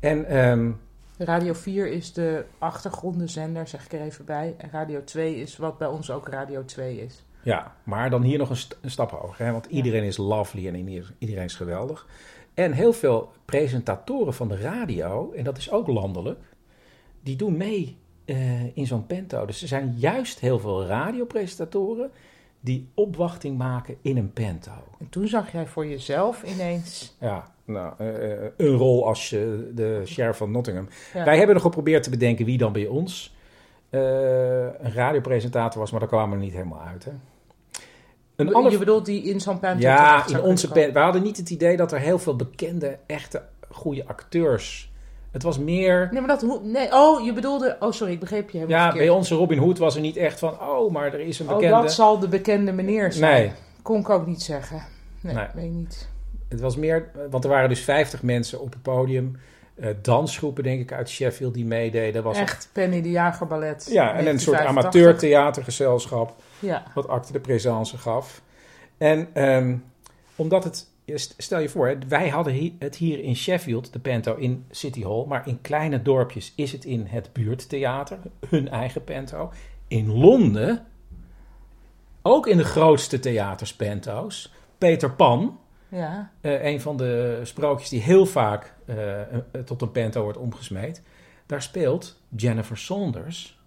En 0.00 0.24
ehm, 0.26 0.70
Radio 1.18 1.52
4 1.52 1.86
is 1.92 2.12
de 2.12 2.44
achtergrondenzender, 2.58 3.68
zeg 3.68 3.84
ik 3.84 3.92
er 3.92 4.00
even 4.00 4.24
bij. 4.24 4.54
En 4.58 4.68
Radio 4.72 5.04
2 5.04 5.36
is 5.36 5.56
wat 5.56 5.78
bij 5.78 5.88
ons 5.88 6.10
ook 6.10 6.28
Radio 6.28 6.64
2 6.64 7.00
is. 7.00 7.24
ja, 7.42 7.74
maar 7.84 8.10
dan 8.10 8.22
hier 8.22 8.38
nog 8.38 8.50
een, 8.50 8.56
st- 8.56 8.78
een 8.80 8.90
stap 8.90 9.10
hoger. 9.10 9.44
Hè? 9.46 9.52
Want 9.52 9.66
iedereen 9.66 10.02
is 10.04 10.16
lovely 10.16 10.66
en 10.66 10.74
ieder- 10.88 11.12
iedereen 11.18 11.44
is 11.44 11.54
geweldig. 11.54 12.06
En 12.54 12.72
heel 12.72 12.92
veel 12.92 13.32
presentatoren 13.44 14.34
van 14.34 14.48
de 14.48 14.56
radio, 14.56 15.32
en 15.36 15.44
dat 15.44 15.58
is 15.58 15.70
ook 15.70 15.86
landelijk, 15.86 16.40
die 17.22 17.36
doen 17.36 17.56
mee 17.56 17.96
eh, 18.24 18.76
in 18.76 18.86
zo'n 18.86 19.06
pento. 19.06 19.46
Dus 19.46 19.62
er 19.62 19.68
zijn 19.68 19.94
juist 19.96 20.38
heel 20.40 20.58
veel 20.58 20.84
radiopresentatoren 20.86 22.10
die 22.64 22.88
opwachting 22.94 23.58
maken 23.58 23.96
in 24.02 24.16
een 24.16 24.32
pento. 24.32 24.70
En 24.98 25.08
toen 25.08 25.28
zag 25.28 25.52
jij 25.52 25.66
voor 25.66 25.86
jezelf 25.86 26.42
ineens... 26.42 27.16
Ja, 27.20 27.50
nou, 27.64 27.92
eh, 27.98 28.32
eh, 28.32 28.50
een 28.56 28.76
rol 28.76 29.06
als 29.06 29.32
eh, 29.32 29.40
de 29.74 30.02
sheriff 30.06 30.38
van 30.38 30.50
Nottingham. 30.50 30.88
Ja. 31.14 31.24
Wij 31.24 31.36
hebben 31.36 31.54
nog 31.54 31.64
geprobeerd 31.64 32.02
te 32.02 32.10
bedenken 32.10 32.44
wie 32.44 32.58
dan 32.58 32.72
bij 32.72 32.86
ons 32.86 33.34
een 33.90 34.92
radiopresentator 34.92 35.80
was, 35.80 35.90
maar 35.90 36.00
daar 36.00 36.08
kwamen 36.08 36.38
we 36.38 36.44
niet 36.44 36.52
helemaal 36.52 36.80
uit. 36.80 37.04
Hè. 37.04 37.10
Een 38.36 38.46
Je 38.46 38.54
ander- 38.54 38.78
bedoelt 38.78 39.06
die 39.06 39.22
in 39.22 39.40
zo'n 39.40 39.58
panto 39.58 39.80
ja, 39.80 40.28
in 40.28 40.40
onze. 40.40 40.68
We 40.92 40.98
hadden 40.98 41.22
niet 41.22 41.36
het 41.36 41.50
idee 41.50 41.76
dat 41.76 41.92
er 41.92 41.98
heel 41.98 42.18
veel 42.18 42.36
bekende, 42.36 42.98
echte, 43.06 43.42
goede 43.70 44.06
acteurs. 44.06 44.91
Het 45.32 45.42
was 45.42 45.58
meer. 45.58 46.08
Nee, 46.10 46.20
maar 46.20 46.28
dat... 46.28 46.40
hoe- 46.42 46.60
Nee, 46.62 46.92
oh, 46.92 47.24
je 47.24 47.32
bedoelde... 47.32 47.76
Oh, 47.80 47.92
sorry, 47.92 48.12
ik 48.12 48.20
begreep 48.20 48.50
je 48.50 48.58
helemaal 48.58 48.78
Ja, 48.78 48.84
verkeerd. 48.84 49.06
bij 49.06 49.14
onze 49.16 49.34
Robin 49.34 49.58
Hood 49.58 49.78
was 49.78 49.94
er 49.94 50.00
niet 50.00 50.16
echt 50.16 50.38
van. 50.38 50.60
Oh, 50.60 50.92
maar 50.92 51.12
er 51.14 51.20
is 51.20 51.38
een 51.38 51.48
Oh, 51.48 51.54
bekende. 51.56 51.82
dat 51.82 51.92
zal 51.92 52.18
de 52.18 52.28
bekende 52.28 52.72
meneer 52.72 53.12
zijn. 53.12 53.32
Nee. 53.32 53.52
Kon 53.82 54.00
ik 54.00 54.08
ook 54.08 54.26
niet 54.26 54.42
zeggen. 54.42 54.82
Nee, 55.20 55.34
Nee. 55.34 55.46
weet 55.54 55.64
ik 55.64 55.70
niet. 55.70 56.08
Het 56.48 56.60
was 56.60 56.76
meer, 56.76 57.10
want 57.30 57.44
er 57.44 57.50
waren 57.50 57.68
dus 57.68 57.80
50 57.80 58.22
mensen 58.22 58.60
op 58.60 58.72
het 58.72 58.82
podium. 58.82 59.36
Eh, 59.74 59.88
dansgroepen, 60.02 60.62
denk 60.62 60.80
ik, 60.80 60.92
uit 60.92 61.08
Sheffield 61.08 61.54
die 61.54 61.64
meededen. 61.64 62.22
Was 62.22 62.38
Echt 62.38 62.68
Penny 62.72 63.02
de 63.02 63.10
Jager 63.10 63.46
ballet. 63.46 63.88
Ja, 63.90 64.02
en 64.14 64.26
een 64.26 64.40
soort 64.40 64.56
1985. 64.56 65.32
amateurtheatergezelschap. 65.42 66.34
Ja. 66.58 66.82
Wat 66.94 67.08
acte 67.08 67.32
de 67.32 67.40
présence 67.40 67.98
gaf. 67.98 68.42
En 68.98 69.28
ehm, 69.32 69.76
omdat 70.36 70.64
het, 70.64 70.86
stel 71.36 71.58
je 71.58 71.68
voor, 71.68 71.98
wij 72.08 72.28
hadden 72.28 72.76
het 72.78 72.96
hier 72.96 73.18
in 73.18 73.36
Sheffield, 73.36 73.92
de 73.92 73.98
Pento, 73.98 74.34
in 74.34 74.64
City 74.70 75.02
Hall. 75.02 75.24
Maar 75.26 75.48
in 75.48 75.60
kleine 75.60 76.02
dorpjes 76.02 76.52
is 76.56 76.72
het 76.72 76.84
in 76.84 77.06
het 77.06 77.32
buurttheater, 77.32 78.18
hun 78.48 78.68
eigen 78.68 79.04
Pento. 79.04 79.52
In 79.88 80.12
Londen, 80.12 80.86
ook 82.22 82.46
in 82.46 82.56
de 82.56 82.64
grootste 82.64 83.18
theaters 83.18 83.76
Pento's, 83.76 84.52
Peter 84.78 85.12
Pan. 85.12 85.58
Ja. 85.88 86.30
eh, 86.40 86.64
een 86.64 86.80
van 86.80 86.96
de 86.96 87.40
sprookjes 87.42 87.88
die 87.88 88.00
heel 88.00 88.26
vaak 88.26 88.74
eh, 88.84 89.20
eh, 89.20 89.38
tot 89.64 89.82
een 89.82 89.90
Pento 89.90 90.22
wordt 90.22 90.38
omgesmeed. 90.38 91.02
Daar 91.46 91.62
speelt 91.62 92.20
Jennifer 92.36 92.76
Saunders. 92.76 93.60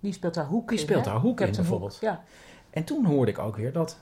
Die 0.00 0.12
speelt 0.12 0.34
daar 0.34 0.46
Hoek 0.46 0.68
Die 0.68 0.78
in, 0.78 0.84
speelt 0.84 1.04
daar 1.04 1.20
Hoek 1.20 1.40
in, 1.40 1.52
bijvoorbeeld. 1.52 1.98
Ja. 2.00 2.24
En 2.70 2.84
toen 2.84 3.04
hoorde 3.04 3.30
ik 3.30 3.38
ook 3.38 3.56
weer 3.56 3.72
dat 3.72 3.98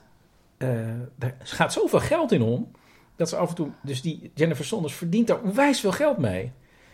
eh 0.63 0.89
er 1.19 1.33
gaat 1.39 1.73
zoveel 1.73 1.99
geld 1.99 2.31
in 2.31 2.41
om. 2.41 2.71
Dat 3.15 3.29
ze 3.29 3.35
af 3.35 3.49
en 3.49 3.55
toe, 3.55 3.69
dus 3.81 4.01
die 4.01 4.31
Jennifer 4.35 4.65
Saunders 4.65 4.93
verdient 4.93 5.27
daar 5.27 5.41
onwijs 5.41 5.79
veel 5.79 5.91
geld 5.91 6.17
mee. 6.17 6.51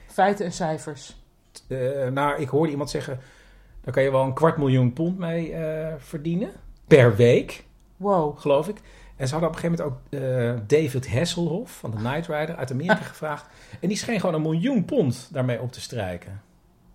Feiten 0.07 0.45
en 0.45 0.51
cijfers. 0.51 1.15
Eh, 1.67 2.07
nou, 2.07 2.41
ik 2.41 2.47
hoorde 2.47 2.71
iemand 2.71 2.89
zeggen, 2.89 3.19
daar 3.81 3.93
kan 3.93 4.03
je 4.03 4.11
wel 4.11 4.23
een 4.23 4.33
kwart 4.33 4.57
miljoen 4.57 4.93
pond 4.93 5.17
mee 5.17 5.53
eh, 5.53 5.93
verdienen. 5.97 6.51
Per 6.87 7.15
week, 7.15 7.63
Wow. 7.97 8.39
geloof 8.39 8.67
ik. 8.67 8.77
En 9.15 9.27
ze 9.27 9.31
hadden 9.33 9.49
op 9.49 9.55
een 9.55 9.61
gegeven 9.61 9.85
moment 9.85 10.03
ook 10.13 10.21
eh, 10.21 10.53
David 10.81 11.09
Hasselhoff 11.11 11.73
van 11.79 11.91
de 11.91 11.97
Knight 11.97 12.27
Rider 12.27 12.55
uit 12.55 12.71
Amerika 12.71 12.95
gevraagd. 12.95 13.45
En 13.81 13.87
die 13.87 13.97
scheen 13.97 14.19
gewoon 14.19 14.35
een 14.35 14.41
miljoen 14.41 14.85
pond 14.85 15.29
daarmee 15.31 15.61
op 15.61 15.71
te 15.71 15.81
strijken. 15.81 16.41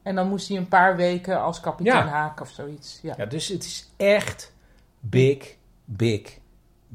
En 0.03 0.15
dan 0.15 0.29
moest 0.29 0.49
hij 0.49 0.57
een 0.57 0.69
paar 0.69 0.97
weken 0.97 1.41
als 1.43 1.61
kapitein 1.61 2.05
Ja. 2.05 2.11
Haak 2.11 2.41
of 2.41 2.49
zoiets. 2.51 2.99
Ja. 3.03 3.15
Ja, 3.17 3.27
dus 3.27 3.49
het 3.49 3.65
is 3.65 3.91
echt 3.97 4.53
big, 5.01 5.57
big 5.85 6.39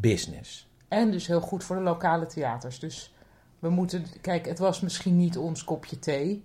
business. 0.01 0.67
En 0.87 1.11
dus 1.11 1.27
heel 1.27 1.41
goed 1.41 1.63
voor 1.63 1.75
de 1.75 1.81
lokale 1.81 2.25
theaters. 2.25 2.79
Dus 2.79 3.13
we 3.59 3.69
moeten... 3.69 4.05
Kijk, 4.21 4.45
het 4.45 4.59
was 4.59 4.81
misschien 4.81 5.17
niet 5.17 5.37
ons 5.37 5.63
kopje 5.63 5.99
thee. 5.99 6.43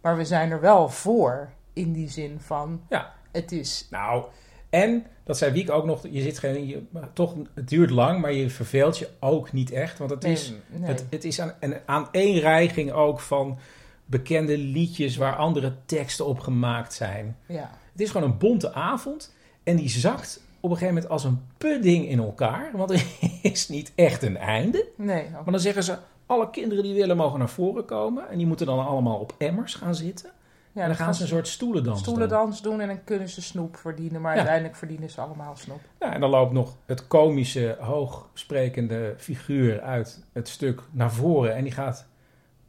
Maar 0.00 0.16
we 0.16 0.24
zijn 0.24 0.50
er 0.50 0.60
wel 0.60 0.88
voor. 0.88 1.52
In 1.72 1.92
die 1.92 2.08
zin 2.08 2.40
van... 2.40 2.82
Ja. 2.88 3.12
Het 3.30 3.52
is... 3.52 3.86
Nou, 3.90 4.24
en 4.70 5.06
dat 5.24 5.38
zei 5.38 5.52
Wiek 5.52 5.70
ook 5.70 5.84
nog, 5.84 6.06
je 6.10 6.20
zit 6.22 6.38
geen, 6.38 6.66
je, 6.66 6.82
toch, 7.12 7.34
het 7.54 7.68
duurt 7.68 7.90
lang, 7.90 8.20
maar 8.20 8.32
je 8.32 8.50
verveelt 8.50 8.98
je 8.98 9.08
ook 9.20 9.52
niet 9.52 9.70
echt. 9.70 9.98
Want 9.98 10.10
het 10.10 10.22
Nee, 10.22 10.32
is, 10.32 10.52
nee. 10.66 10.88
het, 10.90 11.06
het 11.10 11.24
is 11.24 11.40
aan, 11.40 11.54
en 11.60 11.82
aan 11.86 12.08
één 12.10 12.40
rijging 12.40 12.92
ook 12.92 13.20
van 13.20 13.58
bekende 14.06 14.58
liedjes 14.58 15.16
waar 15.16 15.36
andere 15.36 15.74
teksten 15.86 16.26
op 16.26 16.38
gemaakt 16.38 16.94
zijn. 16.94 17.36
Ja. 17.46 17.70
Het 17.92 18.00
is 18.00 18.10
gewoon 18.10 18.30
een 18.30 18.38
bonte 18.38 18.72
avond 18.72 19.34
en 19.62 19.76
die 19.76 19.88
zakt 19.88 20.40
op 20.62 20.70
een 20.70 20.76
gegeven 20.76 20.94
moment 20.94 21.08
als 21.12 21.24
een 21.24 21.40
pudding 21.58 22.08
in 22.08 22.18
elkaar. 22.18 22.70
Want 22.74 22.90
er 22.90 23.04
is 23.52 23.68
niet 23.68 23.92
echt 23.94 24.22
een 24.22 24.36
einde. 24.36 24.86
Nee. 24.96 25.30
Maar 25.30 25.44
dan 25.52 25.60
zeggen 25.60 25.82
ze, 25.82 25.96
alle 26.26 26.50
kinderen 26.50 26.84
die 26.84 26.94
willen 26.94 27.16
mogen 27.16 27.38
naar 27.38 27.48
voren 27.48 27.84
komen. 27.84 28.28
En 28.28 28.38
die 28.38 28.46
moeten 28.46 28.66
dan 28.66 28.86
allemaal 28.86 29.18
op 29.18 29.34
emmers 29.38 29.74
gaan 29.74 29.94
zitten. 29.94 30.30
Ja, 30.74 30.80
en 30.82 30.86
dan 30.86 30.96
gaan 30.96 31.14
ze 31.14 31.22
een 31.22 31.28
soort 31.28 31.48
stoelendans 31.48 32.02
doen. 32.02 32.14
stoelendans 32.14 32.62
doen 32.62 32.80
en 32.80 32.86
dan 32.86 33.04
kunnen 33.04 33.28
ze 33.28 33.42
snoep 33.42 33.76
verdienen. 33.76 34.20
Maar 34.20 34.30
Ja. 34.30 34.36
uiteindelijk 34.36 34.76
verdienen 34.76 35.10
ze 35.10 35.20
allemaal 35.20 35.56
snoep. 35.56 35.80
Ja, 36.00 36.12
en 36.14 36.20
dan 36.20 36.30
loopt 36.30 36.52
nog 36.52 36.76
het 36.86 37.06
komische, 37.06 37.76
hoogsprekende 37.80 39.14
figuur 39.16 39.80
uit 39.80 40.24
het 40.32 40.48
stuk 40.48 40.80
naar 40.90 41.12
voren. 41.12 41.54
En 41.54 41.62
die 41.64 41.72
gaat 41.72 42.06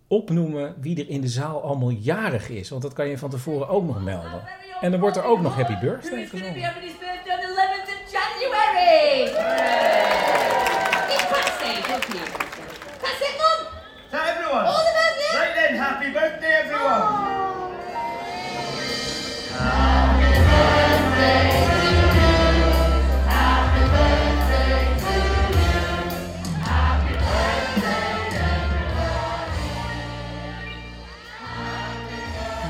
opnoemen 0.07 0.75
wie 0.79 0.99
er 1.03 1.09
in 1.09 1.21
de 1.21 1.27
zaal 1.27 1.61
allemaal 1.63 1.89
jarig 1.89 2.49
is. 2.49 2.69
Want 2.69 2.81
dat 2.81 2.93
kan 2.93 3.07
je 3.07 3.17
van 3.17 3.29
tevoren 3.29 3.67
ook 3.67 3.85
nog 3.85 4.03
melden. 4.03 4.41
En 4.81 4.91
dan 4.91 4.99
wordt 4.99 5.17
er 5.17 5.23
ook 5.23 5.41
nog 5.41 5.55
Happy 5.55 5.79
Birthday 5.79 6.25
gezongen. 6.25 6.61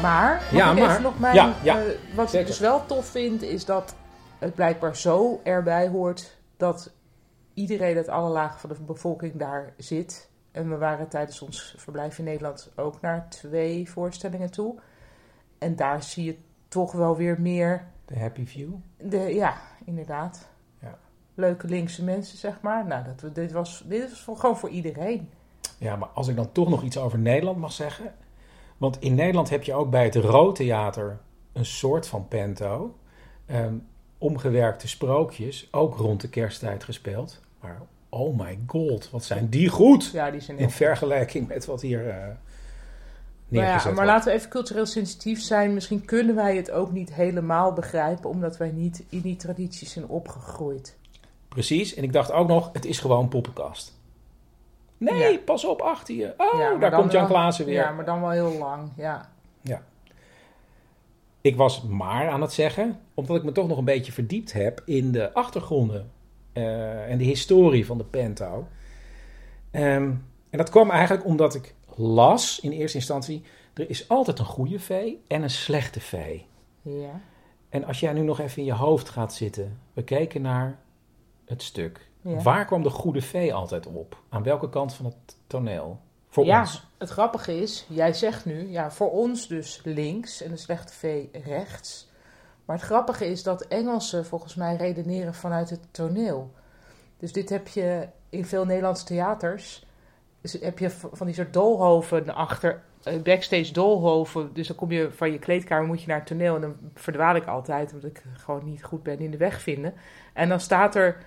Maar, 0.04 0.44
Ja, 0.52 0.74
maar- 0.74 1.02
nog 1.02 1.20
mijn... 1.20 1.36
ja, 1.36 1.54
ja, 1.64 1.80
eh, 1.80 1.90
wat 2.16 2.26
zeker. 2.30 2.40
ik 2.40 2.48
dus 2.48 2.60
wel 2.60 2.86
tof 2.86 3.06
vind, 3.06 3.42
is 3.42 3.66
dat 3.66 3.96
het 4.40 4.56
blijkbaar 4.56 4.96
zo 4.98 5.40
erbij 5.44 5.88
hoort... 5.88 6.38
dat 6.58 6.92
iedereen 7.54 7.96
uit 7.96 8.08
alle 8.08 8.30
lagen 8.30 8.60
van 8.60 8.70
de 8.70 8.82
bevolking 8.82 9.36
daar 9.36 9.74
zit. 9.78 10.30
En 10.52 10.70
we 10.70 10.78
waren 10.78 11.08
tijdens 11.08 11.42
ons 11.42 11.76
verblijf 11.78 12.18
in 12.18 12.24
Nederland 12.24 12.72
ook 12.76 13.02
naar 13.02 13.30
twee 13.30 13.90
voorstellingen 13.90 14.52
toe. 14.52 14.76
En 15.58 15.76
daar 15.76 16.04
zie 16.04 16.24
je 16.24 16.38
toch 16.68 16.92
wel 16.92 17.16
weer 17.16 17.42
meer 17.42 17.86
De 18.06 18.20
Happy 18.20 18.46
View. 18.46 18.74
De, 18.98 19.18
ja, 19.18 19.54
inderdaad. 19.86 20.50
Ja. 20.82 20.98
Leuke 21.34 21.68
linkse 21.68 22.04
mensen, 22.04 22.38
zeg 22.38 22.62
maar. 22.62 22.86
Nou, 22.86 23.04
dat, 23.16 23.36
dit 23.36 23.52
was, 23.52 23.84
dit 23.88 24.26
was 24.26 24.40
gewoon 24.40 24.58
voor 24.58 24.70
iedereen. 24.70 25.30
Ja, 25.78 25.96
maar 25.96 26.10
als 26.10 26.28
ik 26.28 26.36
dan 26.36 26.52
toch 26.52 26.70
nog 26.70 26.84
iets 26.84 26.98
over 26.98 27.20
Nederland 27.20 27.58
mag 27.58 27.72
zeggen. 27.72 28.14
Want 28.84 28.98
in 29.00 29.16
Nederland 29.16 29.50
heb 29.50 29.64
je 29.64 29.74
ook 29.74 29.90
bij 29.90 30.04
het 30.04 30.16
Rood 30.16 30.56
Theater 30.56 31.20
een 31.54 31.66
soort 31.66 32.08
van 32.08 32.28
pento. 32.28 32.96
ehm, 33.46 33.74
omgewerkte 34.18 34.88
sprookjes, 34.88 35.68
ook 35.72 35.98
rond 35.98 36.22
de 36.22 36.30
kersttijd 36.30 36.84
gespeeld. 36.84 37.42
Maar 37.62 37.82
oh 38.10 38.38
my 38.38 38.60
god, 38.68 39.10
wat 39.10 39.24
zijn 39.24 39.50
die 39.50 39.70
goed! 39.70 40.10
Ja, 40.14 40.32
die 40.32 40.42
zijn 40.42 40.58
In 40.58 40.70
vergelijking 40.70 41.48
met 41.48 41.66
wat 41.66 41.82
hier 41.82 42.10
eh 42.10 42.16
Maar, 42.16 42.26
ja, 42.26 42.38
neergezet 43.48 43.84
maar 43.84 43.94
wordt. 43.94 44.10
laten 44.10 44.32
we 44.32 44.38
even 44.38 44.50
cultureel 44.50 44.86
sensitief 44.86 45.42
zijn. 45.42 45.74
Misschien 45.74 46.06
kunnen 46.06 46.36
wij 46.36 46.56
het 46.56 46.72
ook 46.72 46.92
niet 46.92 47.14
helemaal 47.14 47.74
begrijpen, 47.74 48.30
omdat 48.30 48.58
wij 48.58 48.72
niet 48.72 49.04
in 49.10 49.22
die 49.22 49.36
tradities 49.36 49.92
zijn 49.92 50.08
opgegroeid. 50.08 50.98
Precies, 51.48 51.94
en 51.94 52.04
ik 52.04 52.14
dacht 52.14 52.32
ook 52.32 52.48
nog, 52.48 52.70
het 52.74 52.86
is 52.86 53.00
gewoon 53.00 53.28
poppenkast. 53.28 54.02
Nee, 55.04 55.32
Ja. 55.32 55.38
pas 55.46 55.66
op, 55.66 55.82
achter 55.82 56.16
je. 56.16 56.34
Oh, 56.38 56.60
Ja, 56.60 56.76
daar 56.76 56.92
komt 56.92 57.12
Jan 57.12 57.28
Klaassen 57.28 57.66
weer. 57.66 57.74
Ja, 57.76 57.92
maar 57.92 58.06
dan 58.06 58.22
wel 58.22 58.30
heel 58.30 58.58
lang. 58.58 58.90
Ja. 58.98 59.30
Ja. 59.62 59.82
Ik 61.42 61.56
was 61.56 61.82
maar 61.82 62.30
aan 62.30 62.42
het 62.42 62.54
zeggen, 62.54 63.00
omdat 63.14 63.36
ik 63.38 63.44
me 63.44 63.52
toch 63.52 63.68
nog 63.68 63.78
een 63.78 63.86
beetje 63.86 64.12
verdiept 64.12 64.54
heb 64.54 64.82
in 64.86 65.12
de 65.12 65.34
achtergronden 65.34 66.12
eh, 66.54 67.12
en 67.12 67.18
de 67.18 67.24
historie 67.24 67.86
van 67.86 67.98
de 67.98 68.04
Pento. 68.04 68.68
Ehm, 69.72 70.12
en 70.50 70.58
dat 70.58 70.70
kwam 70.70 70.90
eigenlijk 70.92 71.26
omdat 71.26 71.56
ik 71.56 71.74
las 71.96 72.60
in 72.60 72.72
eerste 72.72 72.98
instantie, 72.98 73.44
er 73.74 73.90
is 73.90 74.10
altijd 74.10 74.40
een 74.40 74.46
goede 74.46 74.80
vee 74.80 75.22
en 75.28 75.42
een 75.44 75.50
slechte 75.50 76.00
vee. 76.00 76.46
ja. 76.82 77.20
En 77.70 77.84
als 77.86 78.00
jij 78.00 78.14
nu 78.14 78.22
nog 78.22 78.40
even 78.40 78.58
in 78.58 78.66
je 78.66 78.74
hoofd 78.74 79.10
gaat 79.10 79.34
zitten, 79.34 79.80
we 79.94 80.04
keken 80.04 80.42
naar 80.42 80.78
het 81.46 81.62
stuk. 81.64 82.08
Ja. 82.24 82.42
Waar 82.42 82.66
kwam 82.66 82.84
de 82.84 82.90
goede 82.90 83.22
vee 83.22 83.54
altijd 83.54 83.88
op? 83.88 84.18
Aan 84.30 84.44
welke 84.44 84.70
kant 84.70 84.94
van 84.94 85.06
het 85.06 85.38
toneel? 85.48 86.00
Voor 86.30 86.46
ja, 86.46 86.60
ons. 86.60 86.88
het 86.98 87.10
grappige 87.10 87.62
is, 87.62 87.86
jij 87.90 88.14
zegt 88.14 88.46
nu, 88.46 88.70
ja, 88.70 88.92
voor 88.92 89.12
ons 89.12 89.48
dus 89.48 89.82
links 89.84 90.42
en 90.42 90.52
de 90.52 90.58
slechte 90.58 90.94
V 90.94 91.26
rechts. 91.46 92.12
Maar 92.66 92.76
het 92.76 92.86
grappige 92.86 93.26
is 93.26 93.44
dat 93.44 93.62
Engelsen 93.62 94.26
volgens 94.26 94.56
mij 94.56 94.76
redeneren 94.76 95.34
vanuit 95.34 95.70
het 95.70 95.88
toneel. 95.92 96.52
Dus 97.18 97.32
dit 97.32 97.50
heb 97.50 97.68
je 97.68 98.08
in 98.30 98.46
veel 98.46 98.66
Nederlandse 98.66 99.06
theaters. 99.06 99.86
Dus 100.42 100.54
heb 100.54 100.80
je 100.80 100.90
van 100.90 101.26
die 101.26 101.36
soort 101.36 101.54
doolhoven 101.54 102.36
achter, 102.36 102.82
eh, 103.04 103.22
backstage 103.22 103.74
doolhoven. 103.74 104.54
Dus 104.54 104.68
dan 104.68 104.76
kom 104.76 104.92
je 104.92 105.12
van 105.12 105.32
je 105.32 105.40
kleedkamer, 105.40 105.88
moet 105.88 106.02
je 106.02 106.08
naar 106.08 106.18
het 106.18 106.28
toneel. 106.28 106.56
En 106.56 106.62
dan 106.62 106.76
verdwaal 106.96 107.36
ik 107.36 107.46
altijd, 107.46 107.94
omdat 107.94 108.10
ik 108.10 108.24
gewoon 108.34 108.66
niet 108.66 108.84
goed 108.84 109.04
ben 109.04 109.20
in 109.20 109.32
de 109.32 109.38
weg 109.38 109.62
vinden. 109.62 109.94
En 110.34 110.50
dan 110.50 110.60
staat 110.60 110.96
er, 110.96 111.18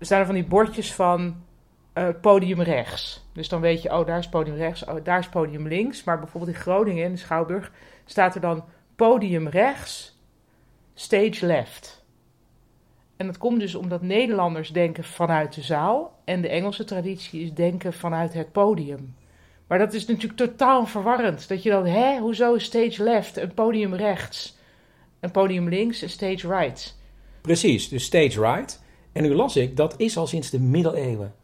staan 0.00 0.20
er 0.20 0.26
van 0.26 0.34
die 0.34 0.44
bordjes 0.44 0.94
van 0.94 1.44
eh, 1.92 2.08
podium 2.20 2.60
rechts. 2.60 3.24
Dus 3.32 3.48
dan 3.48 3.60
weet 3.60 3.82
je, 3.82 3.90
oh, 3.98 4.06
daar 4.06 4.18
is 4.18 4.28
podium 4.28 4.56
rechts, 4.56 4.84
oh, 4.84 5.04
daar 5.04 5.18
is 5.18 5.28
podium 5.28 5.68
links. 5.68 6.04
Maar 6.04 6.18
bijvoorbeeld 6.18 6.54
in 6.54 6.60
Groningen, 6.60 7.04
in 7.04 7.12
de 7.12 7.18
Schouwburg, 7.18 7.72
staat 8.04 8.34
er 8.34 8.40
dan 8.40 8.64
podium 8.96 9.48
rechts, 9.48 10.18
stage 10.94 11.46
left. 11.46 12.04
En 13.16 13.26
dat 13.26 13.38
komt 13.38 13.60
dus 13.60 13.74
omdat 13.74 14.02
Nederlanders 14.02 14.72
denken 14.72 15.04
vanuit 15.04 15.54
de 15.54 15.62
zaal 15.62 16.18
en 16.24 16.40
de 16.40 16.48
Engelse 16.48 16.84
traditie 16.84 17.42
is 17.42 17.52
denken 17.52 17.92
vanuit 17.92 18.32
het 18.32 18.52
podium. 18.52 19.14
Maar 19.66 19.78
dat 19.78 19.92
is 19.92 20.06
natuurlijk 20.06 20.38
totaal 20.38 20.86
verwarrend. 20.86 21.48
Dat 21.48 21.62
je 21.62 21.70
dan, 21.70 21.86
hè, 21.86 22.18
hoezo 22.18 22.58
stage 22.58 23.02
left 23.02 23.36
en 23.36 23.54
podium 23.54 23.94
rechts? 23.94 24.58
En 25.20 25.30
podium 25.30 25.68
links 25.68 26.02
en 26.02 26.10
stage 26.10 26.48
right. 26.48 26.96
Precies, 27.40 27.88
dus 27.88 28.04
stage 28.04 28.40
right. 28.40 28.84
En 29.16 29.22
nu 29.22 29.34
las 29.34 29.56
ik, 29.56 29.76
dat 29.76 29.94
is 29.96 30.16
al 30.16 30.26
sinds 30.26 30.50
de 30.50 30.60
middeleeuwen. 30.60 31.34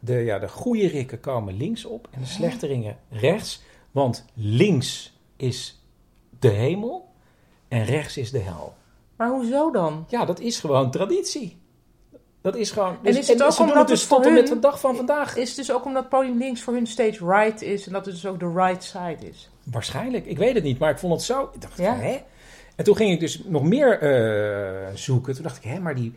De, 0.00 0.14
ja, 0.14 0.38
de 0.38 0.48
goede 0.48 0.86
rikken 0.86 1.20
komen 1.20 1.56
links 1.56 1.84
op 1.84 2.08
en 2.10 2.20
de 2.20 2.26
slechte 2.26 2.66
ringen 2.66 2.96
rechts. 3.10 3.62
Want 3.90 4.24
links 4.34 5.18
is 5.36 5.82
de 6.38 6.48
hemel 6.48 7.08
en 7.68 7.84
rechts 7.84 8.16
is 8.16 8.30
de 8.30 8.38
hel. 8.38 8.74
Maar 9.16 9.30
hoezo 9.30 9.70
dan? 9.70 10.04
Ja, 10.08 10.24
dat 10.24 10.40
is 10.40 10.60
gewoon 10.60 10.90
traditie. 10.90 11.58
Dat 12.40 12.56
is 12.56 12.70
gewoon... 12.70 12.96
En 13.02 13.16
is 13.16 13.28
het 13.28 13.42
ook 13.42 13.58
omdat 13.58 13.76
het 13.76 13.88
dus 13.88 14.00
het 14.00 14.08
tot 14.08 14.26
en 14.26 14.32
met 14.32 14.46
de 14.46 14.58
dag 14.58 14.80
van 14.80 14.96
vandaag. 14.96 15.36
Is 15.36 15.48
het 15.48 15.56
dus 15.56 15.72
ook 15.72 15.84
omdat 15.84 16.08
podium 16.08 16.38
links 16.38 16.62
voor 16.62 16.74
hun 16.74 16.86
stage 16.86 17.26
right 17.26 17.62
is 17.62 17.86
en 17.86 17.92
dat 17.92 18.04
het 18.04 18.14
dus 18.14 18.26
ook 18.26 18.40
de 18.40 18.52
right 18.54 18.84
side 18.84 19.28
is? 19.28 19.50
Waarschijnlijk, 19.64 20.26
ik 20.26 20.38
weet 20.38 20.54
het 20.54 20.64
niet, 20.64 20.78
maar 20.78 20.90
ik 20.90 20.98
vond 20.98 21.12
het 21.12 21.22
zo... 21.22 21.50
Ik 21.54 21.60
dacht, 21.60 21.78
Ja. 21.78 21.94
hè? 21.94 22.18
En 22.76 22.84
toen 22.84 22.96
ging 22.96 23.12
ik 23.12 23.20
dus 23.20 23.42
nog 23.44 23.62
meer 23.62 24.00
eh, 24.00 24.94
zoeken. 24.94 25.34
Toen 25.34 25.42
dacht 25.42 25.56
ik, 25.56 25.62
hè, 25.62 25.80
maar 25.80 25.94
die... 25.94 26.14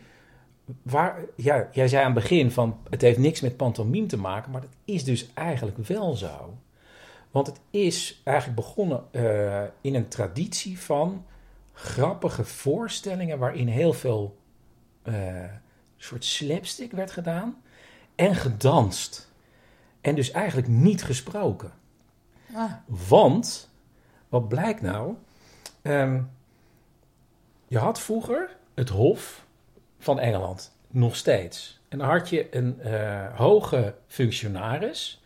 Waar, 0.82 1.24
ja, 1.36 1.68
jij 1.72 1.88
zei 1.88 2.04
aan 2.04 2.12
het 2.12 2.22
begin 2.22 2.50
van, 2.50 2.78
het 2.90 3.00
heeft 3.00 3.18
niks 3.18 3.40
met 3.40 3.56
pantomime 3.56 4.06
te 4.06 4.16
maken, 4.16 4.50
maar 4.50 4.60
dat 4.60 4.74
is 4.84 5.04
dus 5.04 5.30
eigenlijk 5.34 5.78
wel 5.78 6.16
zo. 6.16 6.58
Want 7.30 7.46
het 7.46 7.60
is 7.70 8.20
eigenlijk 8.24 8.56
begonnen 8.56 9.04
eh, 9.10 9.62
in 9.80 9.94
een 9.94 10.08
traditie 10.08 10.80
van 10.80 11.24
grappige 11.72 12.44
voorstellingen 12.44 13.38
waarin 13.38 13.68
heel 13.68 13.92
veel 13.92 14.36
eh, 15.02 15.44
soort 15.96 16.24
slapstick 16.24 16.92
werd 16.92 17.10
gedaan 17.10 17.62
en 18.14 18.34
gedanst. 18.34 19.30
En 20.00 20.14
dus 20.14 20.30
eigenlijk 20.30 20.68
niet 20.68 21.04
gesproken. 21.04 21.72
Ah. 22.54 22.72
Want, 23.08 23.70
wat 24.28 24.48
blijkt 24.48 24.80
nou? 24.80 25.14
Ehm, 25.82 26.22
je 27.68 27.78
had 27.78 28.00
vroeger 28.00 28.56
het 28.74 28.88
Hof 28.88 29.46
van 30.00 30.20
Engeland, 30.20 30.72
nog 30.88 31.16
steeds. 31.16 31.80
En 31.88 31.98
dan 31.98 32.08
had 32.08 32.28
je 32.28 32.46
een 32.50 32.80
eh, 32.80 33.26
hoge 33.36 33.94
functionaris, 34.06 35.22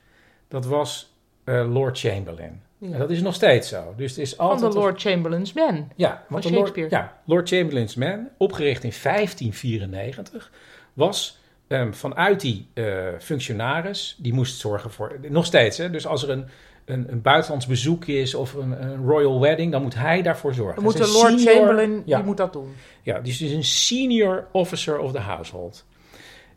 dat 0.49 0.67
was 0.67 1.15
eh, 1.45 1.73
Lord 1.73 1.99
Chamberlain. 1.99 2.63
Ja. 2.79 2.99
Dat 2.99 3.11
is 3.11 3.21
nog 3.21 3.35
steeds 3.35 3.69
zo. 3.69 3.95
Dus 3.97 4.11
het 4.11 4.21
is 4.21 4.35
Van 4.35 4.49
altijd 4.49 4.73
de 4.73 4.79
Lord 4.79 5.01
Chamberlain's 5.01 5.53
Man. 5.53 5.91
ja, 5.97 6.11
van 6.11 6.23
want 6.29 6.43
de 6.43 6.51
Lord, 6.51 6.67
Shakespeare. 6.67 6.91
ja, 6.91 7.21
Lord 7.25 7.49
Chamberlain's 7.49 7.95
Man, 7.95 8.29
opgericht 8.37 8.85
in 8.85 8.93
1594, 9.03 10.51
was 10.93 11.39
ehm, 11.67 11.93
vanuit 11.93 12.41
die 12.41 12.69
eh, 12.75 13.09
functionaris, 13.21 14.17
die 14.19 14.33
moest 14.33 14.59
zorgen 14.61 14.91
voor, 14.91 15.19
nog 15.29 15.47
steeds, 15.47 15.79
hè, 15.79 15.91
dus 15.91 16.07
als 16.07 16.23
er 16.23 16.31
een, 16.31 16.47
een, 16.85 17.13
een 17.13 17.23
buitenlands 17.23 17.67
bezoek 17.67 18.05
is 18.05 18.35
of 18.35 18.53
een, 18.55 18.83
een 18.83 19.05
royal 19.07 19.41
wedding, 19.41 19.73
dan 19.73 19.83
moet 19.83 19.95
hij 19.95 20.23
daarvoor 20.23 20.55
zorgen. 20.55 20.75
Dan 20.75 20.85
moet 20.85 20.97
de 20.97 21.13
Lord 21.13 21.39
senior- 21.41 21.55
Chamberlain, 21.55 22.03
ja, 22.07 22.17
die 22.17 22.27
moet 22.27 22.37
dat 22.37 22.53
doen. 22.53 22.75
ja, 23.03 23.21
dus 23.21 23.41
is 23.43 23.53
een 23.53 23.65
senior 23.65 24.47
officer 24.53 24.99
of 24.99 25.13
the 25.13 25.19
household. 25.19 25.85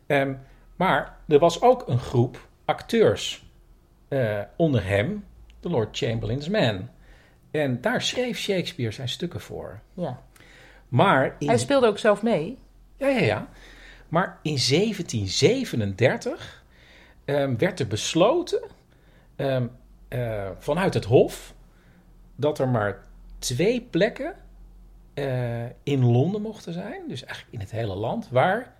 Ehm, 0.06 0.34
maar 0.76 1.16
er 1.28 1.38
was 1.38 1.62
ook 1.62 1.88
een 1.88 1.98
groep 1.98 2.48
acteurs 2.64 3.46
eh, 4.08 4.38
onder 4.56 4.84
hem, 4.86 5.24
de 5.60 5.68
Lord 5.68 5.96
Chamberlain's 5.96 6.48
Man. 6.48 6.88
En 7.50 7.80
daar 7.80 8.02
schreef 8.02 8.38
Shakespeare 8.38 8.92
zijn 8.92 9.08
stukken 9.08 9.40
voor. 9.40 9.80
Ja. 9.94 10.22
Maar 10.88 11.36
in, 11.38 11.48
Hij 11.48 11.58
speelde 11.58 11.86
ook 11.86 11.98
zelf 11.98 12.22
mee. 12.22 12.58
ja, 12.96 13.08
ja, 13.08 13.20
ja. 13.20 13.48
Maar 14.08 14.38
in 14.42 14.58
1737 14.68 16.62
ehm, 17.24 17.56
werd 17.56 17.80
er 17.80 17.86
besloten 17.86 18.60
ehm, 19.36 19.66
eh, 20.08 20.50
vanuit 20.58 20.94
het 20.94 21.04
Hof 21.04 21.54
dat 22.36 22.58
er 22.58 22.68
maar 22.68 23.04
twee 23.38 23.80
plekken 23.80 24.34
eh, 25.14 25.64
in 25.82 26.04
Londen 26.04 26.42
mochten 26.42 26.72
zijn, 26.72 27.08
dus 27.08 27.24
eigenlijk 27.24 27.54
in 27.54 27.60
het 27.60 27.70
hele 27.70 27.94
land, 27.94 28.28
waar 28.28 28.74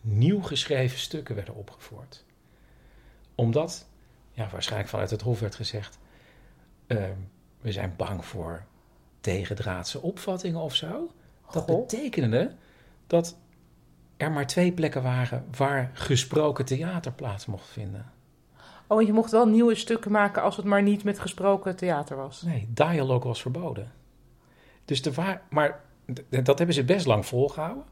nieuw 0.00 0.40
geschreven 0.40 0.98
stukken 0.98 1.34
werden 1.34 1.54
opgevoerd. 1.54 2.24
Omdat, 3.34 3.86
ja, 4.32 4.48
waarschijnlijk 4.52 4.90
vanuit 4.90 5.10
het 5.10 5.22
Hof 5.22 5.40
werd 5.40 5.54
gezegd, 5.54 5.98
ehm, 6.86 7.18
we 7.60 7.72
zijn 7.72 7.94
bang 7.96 8.24
voor 8.24 8.64
tegendraadse 9.20 10.02
opvattingen 10.02 10.60
of 10.60 10.74
zo. 10.74 11.10
Dat 11.50 11.62
Goh. 11.62 11.80
betekende 11.80 12.54
dat 13.06 13.36
er 14.16 14.32
maar 14.32 14.46
twee 14.46 14.72
plekken 14.72 15.02
waren 15.02 15.44
waar 15.56 15.90
gesproken 15.92 16.64
theater 16.64 17.12
plaats 17.12 17.46
mocht 17.46 17.66
vinden. 17.68 18.12
Oh, 18.86 19.00
en 19.00 19.06
je 19.06 19.12
mocht 19.12 19.30
wel 19.30 19.46
nieuwe 19.46 19.74
stukken 19.74 20.10
maken 20.10 20.42
als 20.42 20.56
het 20.56 20.64
maar 20.64 20.82
niet 20.82 21.04
met 21.04 21.18
gesproken 21.18 21.76
theater 21.76 22.16
was. 22.16 22.42
Nee, 22.42 22.68
dialoog 22.68 23.22
was 23.22 23.42
verboden. 23.42 23.92
Dus 24.84 25.02
er 25.02 25.12
waren, 25.12 25.40
maar 25.50 25.80
dat 26.28 26.58
hebben 26.58 26.74
ze 26.74 26.84
best 26.84 27.06
lang 27.06 27.26
volgehouden. 27.26 27.84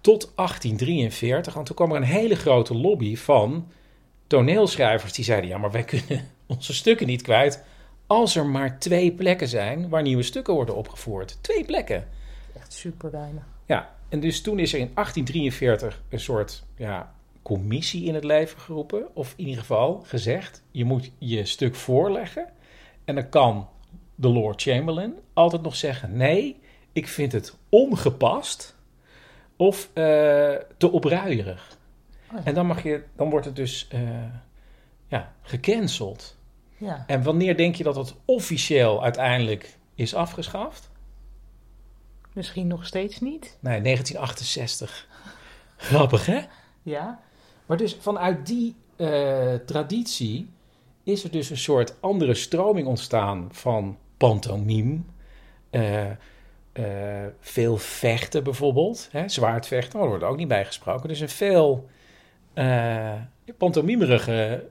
Tot 0.00 0.32
1843, 0.34 1.54
want 1.54 1.66
toen 1.66 1.76
kwam 1.76 1.90
er 1.90 1.96
een 1.96 2.02
hele 2.02 2.34
grote 2.34 2.74
lobby 2.74 3.16
van 3.16 3.68
toneelschrijvers 4.26 5.12
die 5.12 5.24
zeiden: 5.24 5.50
ja, 5.50 5.58
maar 5.58 5.70
wij 5.70 5.84
kunnen 5.84 6.28
onze 6.46 6.74
stukken 6.74 7.06
niet 7.06 7.22
kwijt 7.22 7.64
als 8.06 8.36
er 8.36 8.46
maar 8.46 8.78
twee 8.78 9.12
plekken 9.12 9.48
zijn 9.48 9.88
waar 9.88 10.02
nieuwe 10.02 10.22
stukken 10.22 10.54
worden 10.54 10.76
opgevoerd. 10.76 11.38
Twee 11.40 11.64
plekken. 11.64 12.08
Echt 12.56 12.72
super 12.72 13.10
weinig. 13.10 13.42
Ja, 13.66 13.94
en 14.08 14.20
dus 14.20 14.40
toen 14.40 14.58
is 14.58 14.72
er 14.72 14.78
in 14.78 14.90
1843 14.94 16.02
een 16.08 16.20
soort 16.20 16.64
ja, 16.76 17.14
commissie 17.42 18.04
in 18.04 18.14
het 18.14 18.24
leven 18.24 18.60
geroepen. 18.60 19.16
Of 19.16 19.34
in 19.36 19.44
ieder 19.44 19.60
geval 19.60 20.02
gezegd, 20.06 20.62
je 20.70 20.84
moet 20.84 21.10
je 21.18 21.44
stuk 21.44 21.74
voorleggen. 21.74 22.48
En 23.04 23.14
dan 23.14 23.28
kan 23.28 23.68
de 24.14 24.28
Lord 24.28 24.62
Chamberlain 24.62 25.14
altijd 25.32 25.62
nog 25.62 25.76
zeggen, 25.76 26.16
nee, 26.16 26.60
ik 26.92 27.08
vind 27.08 27.32
het 27.32 27.56
ongepast 27.68 28.76
of 29.56 29.88
eh, 29.92 30.02
te 30.76 30.90
opruierig. 30.90 31.78
Oh 32.30 32.38
ja. 32.38 32.44
En 32.44 32.54
dan, 32.54 32.66
mag 32.66 32.82
je, 32.82 33.04
dan 33.16 33.30
wordt 33.30 33.46
het 33.46 33.56
dus 33.56 33.88
eh, 33.88 34.00
ja, 35.08 35.32
gecanceld. 35.42 36.36
Ja. 36.76 37.04
En 37.06 37.22
wanneer 37.22 37.56
denk 37.56 37.74
je 37.74 37.84
dat 37.84 37.96
het 37.96 38.14
officieel 38.24 39.02
uiteindelijk 39.02 39.78
is 39.94 40.14
afgeschaft? 40.14 40.90
Misschien 42.32 42.66
nog 42.66 42.86
steeds 42.86 43.20
niet. 43.20 43.58
Nee, 43.60 43.80
1968. 43.82 45.08
Grappig, 45.76 46.26
hè? 46.26 46.40
Ja. 46.82 47.20
Maar 47.70 47.78
dus 47.78 47.96
vanuit 48.00 48.46
die 48.46 48.74
eh, 48.96 49.54
traditie 49.54 50.50
is 51.02 51.24
er 51.24 51.30
dus 51.30 51.50
een 51.50 51.56
soort 51.56 51.94
andere 52.00 52.34
stroming 52.34 52.86
ontstaan 52.86 53.48
van 53.50 53.98
pantomime. 54.16 54.98
Eh, 55.70 56.10
eh, 56.10 57.26
veel 57.40 57.76
vechten 57.76 58.44
bijvoorbeeld. 58.44 59.08
Hè? 59.12 59.28
Zwaardvechten, 59.28 59.98
daar 59.98 60.08
wordt 60.08 60.24
ook 60.24 60.36
niet 60.36 60.48
bij 60.48 60.64
gesproken. 60.64 61.08
Dus 61.08 61.20
een 61.20 61.28
veel 61.28 61.88
pantomimerige 63.56 64.64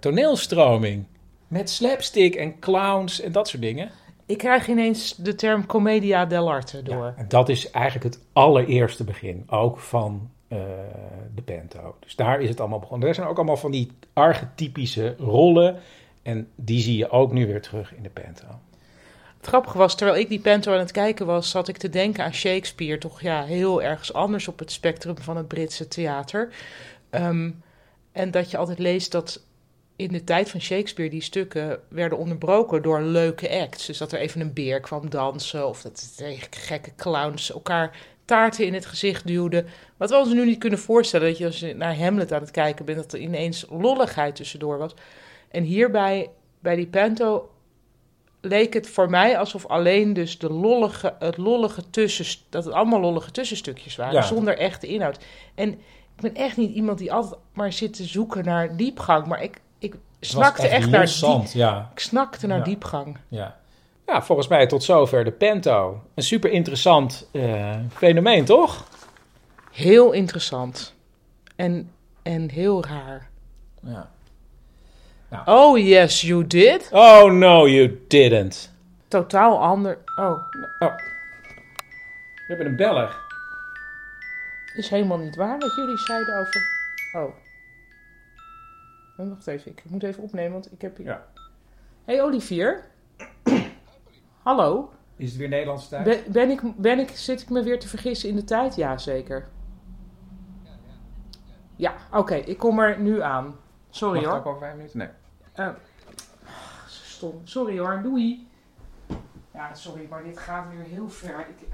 toneelstroming. 0.00 1.04
Met 1.48 1.70
slapstick 1.70 2.34
en 2.34 2.58
clowns 2.58 3.20
en 3.20 3.32
dat 3.32 3.48
soort 3.48 3.62
dingen. 3.62 3.90
Ik 4.26 4.38
krijg 4.38 4.68
ineens 4.68 5.14
de 5.16 5.34
term 5.34 5.66
commedia 5.66 6.26
dell'arte 6.26 6.82
door. 6.82 7.14
En 7.16 7.28
dat 7.28 7.48
is 7.48 7.70
eigenlijk 7.70 8.14
het 8.14 8.24
allereerste 8.32 9.04
begin, 9.04 9.44
ook 9.46 9.78
van 9.78 10.30
de 11.34 11.42
Pento. 11.44 11.96
Dus 12.00 12.16
daar 12.16 12.40
is 12.40 12.48
het 12.48 12.60
allemaal 12.60 12.78
begonnen. 12.78 13.08
Er 13.08 13.14
zijn 13.14 13.26
ook 13.26 13.36
allemaal 13.36 13.56
van 13.56 13.70
die 13.70 13.90
archetypische 14.12 15.14
rollen. 15.18 15.80
En 16.22 16.48
die 16.54 16.80
zie 16.80 16.96
je 16.96 17.10
ook 17.10 17.32
nu 17.32 17.46
weer 17.46 17.62
terug 17.62 17.94
in 17.94 18.02
de 18.02 18.08
Pento. 18.08 18.46
Het 19.36 19.46
grappige 19.46 19.78
was, 19.78 19.96
terwijl 19.96 20.18
ik 20.18 20.28
die 20.28 20.40
Pento 20.40 20.72
aan 20.72 20.78
het 20.78 20.90
kijken 20.90 21.26
was, 21.26 21.50
zat 21.50 21.68
ik 21.68 21.76
te 21.76 21.88
denken 21.88 22.24
aan 22.24 22.34
Shakespeare. 22.34 22.98
Toch 22.98 23.20
ja, 23.20 23.44
heel 23.44 23.82
ergens 23.82 24.12
anders 24.12 24.48
op 24.48 24.58
het 24.58 24.72
spectrum 24.72 25.18
van 25.18 25.36
het 25.36 25.48
Britse 25.48 25.88
theater. 25.88 26.52
Ehm, 27.10 27.50
en 28.12 28.30
dat 28.30 28.50
je 28.50 28.56
altijd 28.56 28.78
leest 28.78 29.12
dat 29.12 29.42
in 29.96 30.08
de 30.08 30.24
tijd 30.24 30.50
van 30.50 30.60
Shakespeare 30.60 31.10
die 31.10 31.22
stukken 31.22 31.80
werden 31.88 32.18
onderbroken 32.18 32.82
door 32.82 33.00
leuke 33.00 33.50
acts. 33.50 33.86
Dus 33.86 33.98
dat 33.98 34.12
er 34.12 34.18
even 34.18 34.40
een 34.40 34.52
beer 34.52 34.80
kwam 34.80 35.10
dansen 35.10 35.68
of 35.68 35.82
dat 35.82 36.12
de 36.16 36.36
gekke 36.50 36.94
clowns 36.96 37.52
elkaar 37.52 37.96
taarten 38.24 38.66
in 38.66 38.74
het 38.74 38.86
gezicht 38.86 39.26
duwden. 39.26 39.66
Wat 39.96 40.10
we 40.10 40.16
ons 40.16 40.32
nu 40.32 40.44
niet 40.44 40.58
kunnen 40.58 40.78
voorstellen, 40.78 41.28
dat 41.28 41.38
je 41.38 41.44
als 41.46 41.60
je 41.60 41.74
naar 41.74 41.98
Hamlet 41.98 42.32
aan 42.32 42.40
het 42.40 42.50
kijken 42.50 42.84
bent, 42.84 42.98
dat 42.98 43.12
er 43.12 43.18
ineens 43.18 43.66
lolligheid 43.70 44.36
tussendoor 44.36 44.78
was. 44.78 44.94
En 45.50 45.62
hierbij, 45.62 46.30
bij 46.60 46.76
die 46.76 46.86
Panto, 46.86 47.50
leek 48.40 48.74
het 48.74 48.88
voor 48.88 49.10
mij 49.10 49.38
alsof 49.38 49.66
alleen 49.66 50.12
dus 50.12 50.38
de 50.38 50.50
lollige, 50.50 51.14
het 51.18 51.36
lollige 51.36 51.90
tussen, 51.90 52.40
dat 52.48 52.64
het 52.64 52.74
allemaal 52.74 53.00
lollige 53.00 53.30
tussenstukjes 53.30 53.96
waren, 53.96 54.14
Ja. 54.14 54.22
zonder 54.22 54.58
echte 54.58 54.86
inhoud. 54.86 55.24
En 55.54 55.68
ik 56.16 56.20
ben 56.20 56.34
echt 56.34 56.56
niet 56.56 56.74
iemand 56.74 56.98
die 56.98 57.12
altijd 57.12 57.40
maar 57.52 57.72
zit 57.72 57.94
te 57.94 58.04
zoeken 58.04 58.44
naar 58.44 58.76
diepgang, 58.76 59.26
maar 59.26 59.42
ik, 59.42 59.60
ik 59.78 59.94
snakte 60.20 60.68
echt, 60.68 60.90
naar 60.90 61.06
diep, 61.20 61.46
ja. 61.52 61.90
ik 61.92 61.98
snakte 62.00 62.46
naar 62.46 62.58
Ja. 62.58 62.64
diepgang. 62.64 63.18
Ja. 63.28 63.60
Ja, 64.06 64.22
volgens 64.22 64.48
mij 64.48 64.66
tot 64.66 64.82
zover 64.82 65.24
de 65.24 65.30
Pento. 65.32 66.02
Een 66.14 66.22
super 66.22 66.50
interessant 66.50 67.28
eh, 67.32 67.78
fenomeen, 67.92 68.44
toch? 68.44 68.84
Heel 69.72 70.12
interessant. 70.12 70.94
En, 71.56 71.90
en 72.22 72.50
heel 72.50 72.84
raar. 72.84 73.30
Ja. 73.82 74.10
Oh, 75.44 75.78
yes, 75.78 76.20
you 76.20 76.46
did. 76.46 76.88
Oh, 76.92 77.32
no, 77.32 77.68
you 77.68 78.04
didn't. 78.08 78.72
Totaal 79.08 79.58
ander. 79.58 79.98
Oh, 80.16 80.38
Oh. 80.78 80.96
We 82.46 82.58
hebben 82.58 82.66
een 82.66 82.76
beller. 82.76 83.16
is 84.76 84.88
helemaal 84.88 85.18
niet 85.18 85.36
waar 85.36 85.58
wat 85.58 85.74
jullie 85.76 85.98
zeiden 85.98 86.38
over. 86.38 86.60
Oh. 87.12 87.34
Oh, 89.16 89.28
Wacht 89.28 89.46
even, 89.46 89.70
ik 89.70 89.82
moet 89.84 90.02
even 90.02 90.22
opnemen, 90.22 90.52
want 90.52 90.72
ik 90.72 90.80
heb 90.82 90.96
hier. 90.96 91.06
Ja. 91.06 91.26
Hey 92.04 92.22
Olivier. 92.22 92.84
Hallo. 94.42 94.90
Is 95.16 95.28
het 95.28 95.38
weer 95.38 95.48
Nederlandse 95.48 95.88
tijd? 95.88 96.04
Ben, 96.04 96.18
ben, 96.32 96.50
ik, 96.50 96.60
ben 96.76 96.98
ik, 96.98 97.08
zit 97.10 97.40
ik 97.42 97.50
me 97.50 97.62
weer 97.62 97.80
te 97.80 97.88
vergissen 97.88 98.28
in 98.28 98.36
de 98.36 98.44
tijd? 98.44 98.74
Ja, 98.76 98.98
zeker. 98.98 99.48
Ja, 101.76 101.94
oké, 102.12 102.34
ik 102.34 102.58
kom 102.58 102.78
er 102.78 103.00
nu 103.00 103.22
aan. 103.22 103.54
Sorry 103.90 104.20
Mag 104.20 104.28
hoor. 104.28 104.38
ook 104.38 104.46
over 104.46 104.60
vijf 104.60 104.76
minuten? 104.76 104.98
Nee. 104.98 105.08
Eh, 105.52 105.68
stom. 106.86 107.40
Sorry 107.44 107.78
hoor, 107.78 108.00
doei. 108.02 108.46
Ja, 109.54 109.74
sorry, 109.74 110.06
maar 110.10 110.24
dit 110.24 110.38
gaat 110.38 110.64
weer 110.70 110.84
heel 110.84 111.08
ver. 111.08 111.40
Ik, 111.40 111.68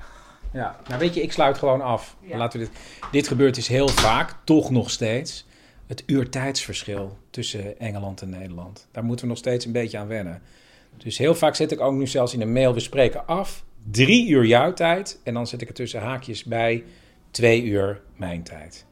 Ja, 0.53 0.77
nou 0.89 1.01
weet 1.01 1.15
je, 1.15 1.23
ik 1.23 1.33
sluit 1.33 1.59
gewoon 1.59 1.81
af. 1.81 2.17
Ja. 2.21 2.37
Laten 2.37 2.61
we 2.61 2.67
dit, 2.67 2.79
dit 3.13 3.29
gebeurt 3.29 3.55
dus 3.55 3.69
heel 3.69 3.89
vaak, 3.89 4.35
toch 4.45 4.71
nog 4.71 4.91
steeds. 4.91 5.47
Het 5.87 6.03
uurtijdsverschil 6.07 7.19
tussen 7.31 7.79
Engeland 7.79 8.23
en 8.23 8.31
Nederland. 8.31 8.89
Daar 8.91 9.05
moeten 9.05 9.25
we 9.25 9.31
nog 9.31 9.39
steeds 9.39 9.65
een 9.65 9.73
beetje 9.73 9.99
aan 9.99 10.07
wennen. 10.07 10.43
Dus 10.99 11.19
heel 11.19 11.35
vaak 11.35 11.55
zet 11.55 11.73
ik 11.73 11.81
ook 11.81 11.95
nu 11.95 12.07
zelfs 12.07 12.35
in 12.35 12.41
een 12.41 12.53
mail, 12.53 12.75
we 12.75 12.81
spreken 12.81 13.27
af, 13.27 13.65
drie 13.91 14.29
uur 14.29 14.45
jouw 14.45 14.73
tijd. 14.73 15.21
En 15.25 15.35
dan 15.35 15.47
zet 15.47 15.61
ik 15.61 15.69
er 15.69 15.75
tussen 15.75 16.01
haakjes 16.01 16.45
bij 16.45 16.85
twee 17.31 17.65
uur 17.65 18.01
mijn 18.17 18.43
tijd. 18.43 18.87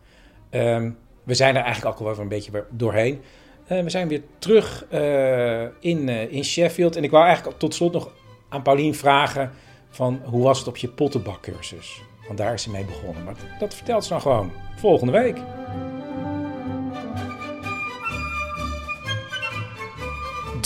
Ehm, 0.50 0.90
we 1.22 1.34
zijn 1.34 1.56
er 1.56 1.62
eigenlijk 1.62 1.94
ook 1.94 2.06
al 2.06 2.14
wel 2.14 2.22
een 2.22 2.28
beetje 2.28 2.64
doorheen. 2.70 3.20
Eh, 3.66 3.82
we 3.82 3.90
zijn 3.90 4.08
weer 4.08 4.22
terug 4.38 4.86
eh, 4.90 5.62
in, 5.80 6.08
eh, 6.08 6.32
in 6.32 6.44
Sheffield. 6.44 6.96
En 6.96 7.04
ik 7.04 7.10
wou 7.10 7.24
eigenlijk 7.24 7.58
tot 7.58 7.74
slot 7.74 7.92
nog 7.92 8.10
aan 8.48 8.62
Paulien 8.62 8.94
vragen 8.94 9.50
van 9.88 10.20
hoe 10.24 10.42
was 10.42 10.58
het 10.58 10.68
op 10.68 10.76
je 10.76 10.88
pottenbakcursus? 10.88 12.02
Want 12.26 12.38
daar 12.38 12.52
is 12.52 12.62
ze 12.62 12.70
mee 12.70 12.84
begonnen. 12.84 13.24
Maar 13.24 13.34
dat 13.58 13.74
vertelt 13.74 14.04
ze 14.04 14.08
dan 14.08 14.20
gewoon 14.20 14.52
volgende 14.76 15.12
week. 15.12 15.36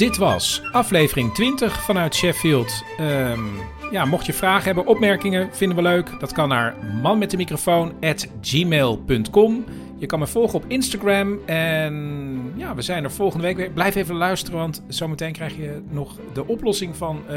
Dit 0.01 0.17
was 0.17 0.63
aflevering 0.73 1.35
20 1.35 1.83
vanuit 1.83 2.15
Sheffield. 2.15 2.85
Ehm, 2.99 3.41
ja, 3.91 4.05
mocht 4.05 4.27
je 4.27 4.33
vragen 4.33 4.65
hebben, 4.65 4.87
opmerkingen, 4.87 5.49
vinden 5.53 5.77
we 5.77 5.83
leuk. 5.83 6.21
Dat 6.21 6.33
kan 6.33 6.49
naar 6.49 6.75
manmetdemicrofoon.gmail.com. 7.03 9.65
Je 9.99 10.07
kan 10.07 10.19
me 10.19 10.27
volgen 10.27 10.55
op 10.55 10.65
Instagram. 10.69 11.39
En 11.47 12.53
ja, 12.57 12.75
we 12.75 12.83
zijn 12.83 13.05
er 13.05 13.11
volgende 13.11 13.47
week 13.47 13.57
weer. 13.57 13.71
Blijf 13.71 13.95
even 13.95 14.15
luisteren, 14.15 14.59
want 14.59 14.83
zometeen 14.89 15.33
krijg 15.33 15.57
je 15.57 15.83
nog 15.91 16.17
de 16.33 16.47
oplossing 16.47 16.97
van 16.97 17.23
eh, 17.29 17.37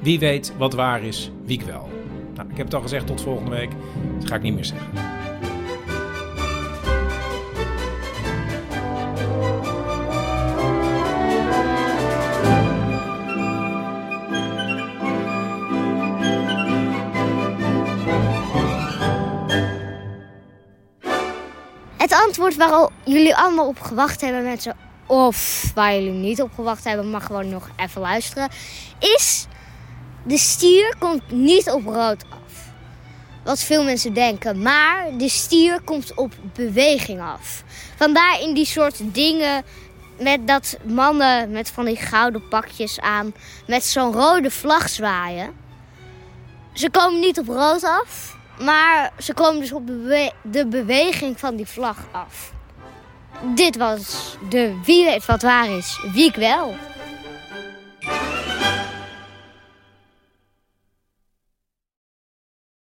wie 0.00 0.18
weet 0.18 0.52
wat 0.58 0.74
waar 0.74 1.02
is, 1.02 1.30
wie 1.44 1.60
wel. 1.66 1.88
Nou, 2.34 2.48
ik 2.50 2.56
heb 2.56 2.66
het 2.66 2.74
al 2.74 2.82
gezegd, 2.82 3.06
tot 3.06 3.20
volgende 3.20 3.50
week. 3.50 3.70
Dat 4.18 4.28
ga 4.28 4.34
ik 4.34 4.42
niet 4.42 4.54
meer 4.54 4.64
zeggen. 4.64 5.19
Antwoord 22.50 22.70
waar 22.70 22.88
jullie 23.04 23.36
allemaal 23.36 23.66
op 23.66 23.80
gewacht 23.80 24.20
hebben, 24.20 24.42
mensen, 24.42 24.76
of 25.06 25.70
waar 25.74 25.94
jullie 25.94 26.10
niet 26.10 26.42
op 26.42 26.50
gewacht 26.54 26.84
hebben, 26.84 27.10
maar 27.10 27.20
gewoon 27.20 27.48
nog 27.48 27.68
even 27.76 28.00
luisteren, 28.00 28.48
is: 28.98 29.46
de 30.22 30.38
stier 30.38 30.94
komt 30.98 31.30
niet 31.30 31.70
op 31.70 31.84
rood 31.84 32.24
af. 32.30 32.68
Wat 33.44 33.60
veel 33.60 33.84
mensen 33.84 34.14
denken, 34.14 34.62
maar 34.62 35.06
de 35.18 35.28
stier 35.28 35.80
komt 35.80 36.14
op 36.14 36.32
beweging 36.54 37.20
af. 37.20 37.62
Vandaar 37.96 38.40
in 38.40 38.54
die 38.54 38.66
soort 38.66 39.00
dingen 39.14 39.64
met 40.18 40.46
dat 40.46 40.76
mannen 40.84 41.50
met 41.50 41.70
van 41.70 41.84
die 41.84 41.96
gouden 41.96 42.48
pakjes 42.48 43.00
aan, 43.00 43.34
met 43.66 43.84
zo'n 43.84 44.12
rode 44.12 44.50
vlag 44.50 44.88
zwaaien. 44.88 45.52
Ze 46.72 46.90
komen 46.90 47.20
niet 47.20 47.38
op 47.38 47.48
rood 47.48 47.84
af, 47.84 48.36
maar 48.64 49.12
ze 49.18 49.34
komen 49.34 49.60
dus 49.60 49.72
op 49.72 49.86
de, 49.86 50.32
de 50.42 50.66
beweging 50.66 51.38
van 51.38 51.56
die 51.56 51.66
vlag 51.66 51.96
af. 52.10 52.52
Dit 53.54 53.76
was 53.76 54.36
de 54.48 54.80
Wie 54.84 55.04
weet 55.04 55.26
wat 55.26 55.42
waar 55.42 55.68
is, 55.70 56.00
wie 56.12 56.24
ik 56.24 56.34
wel. 56.34 56.74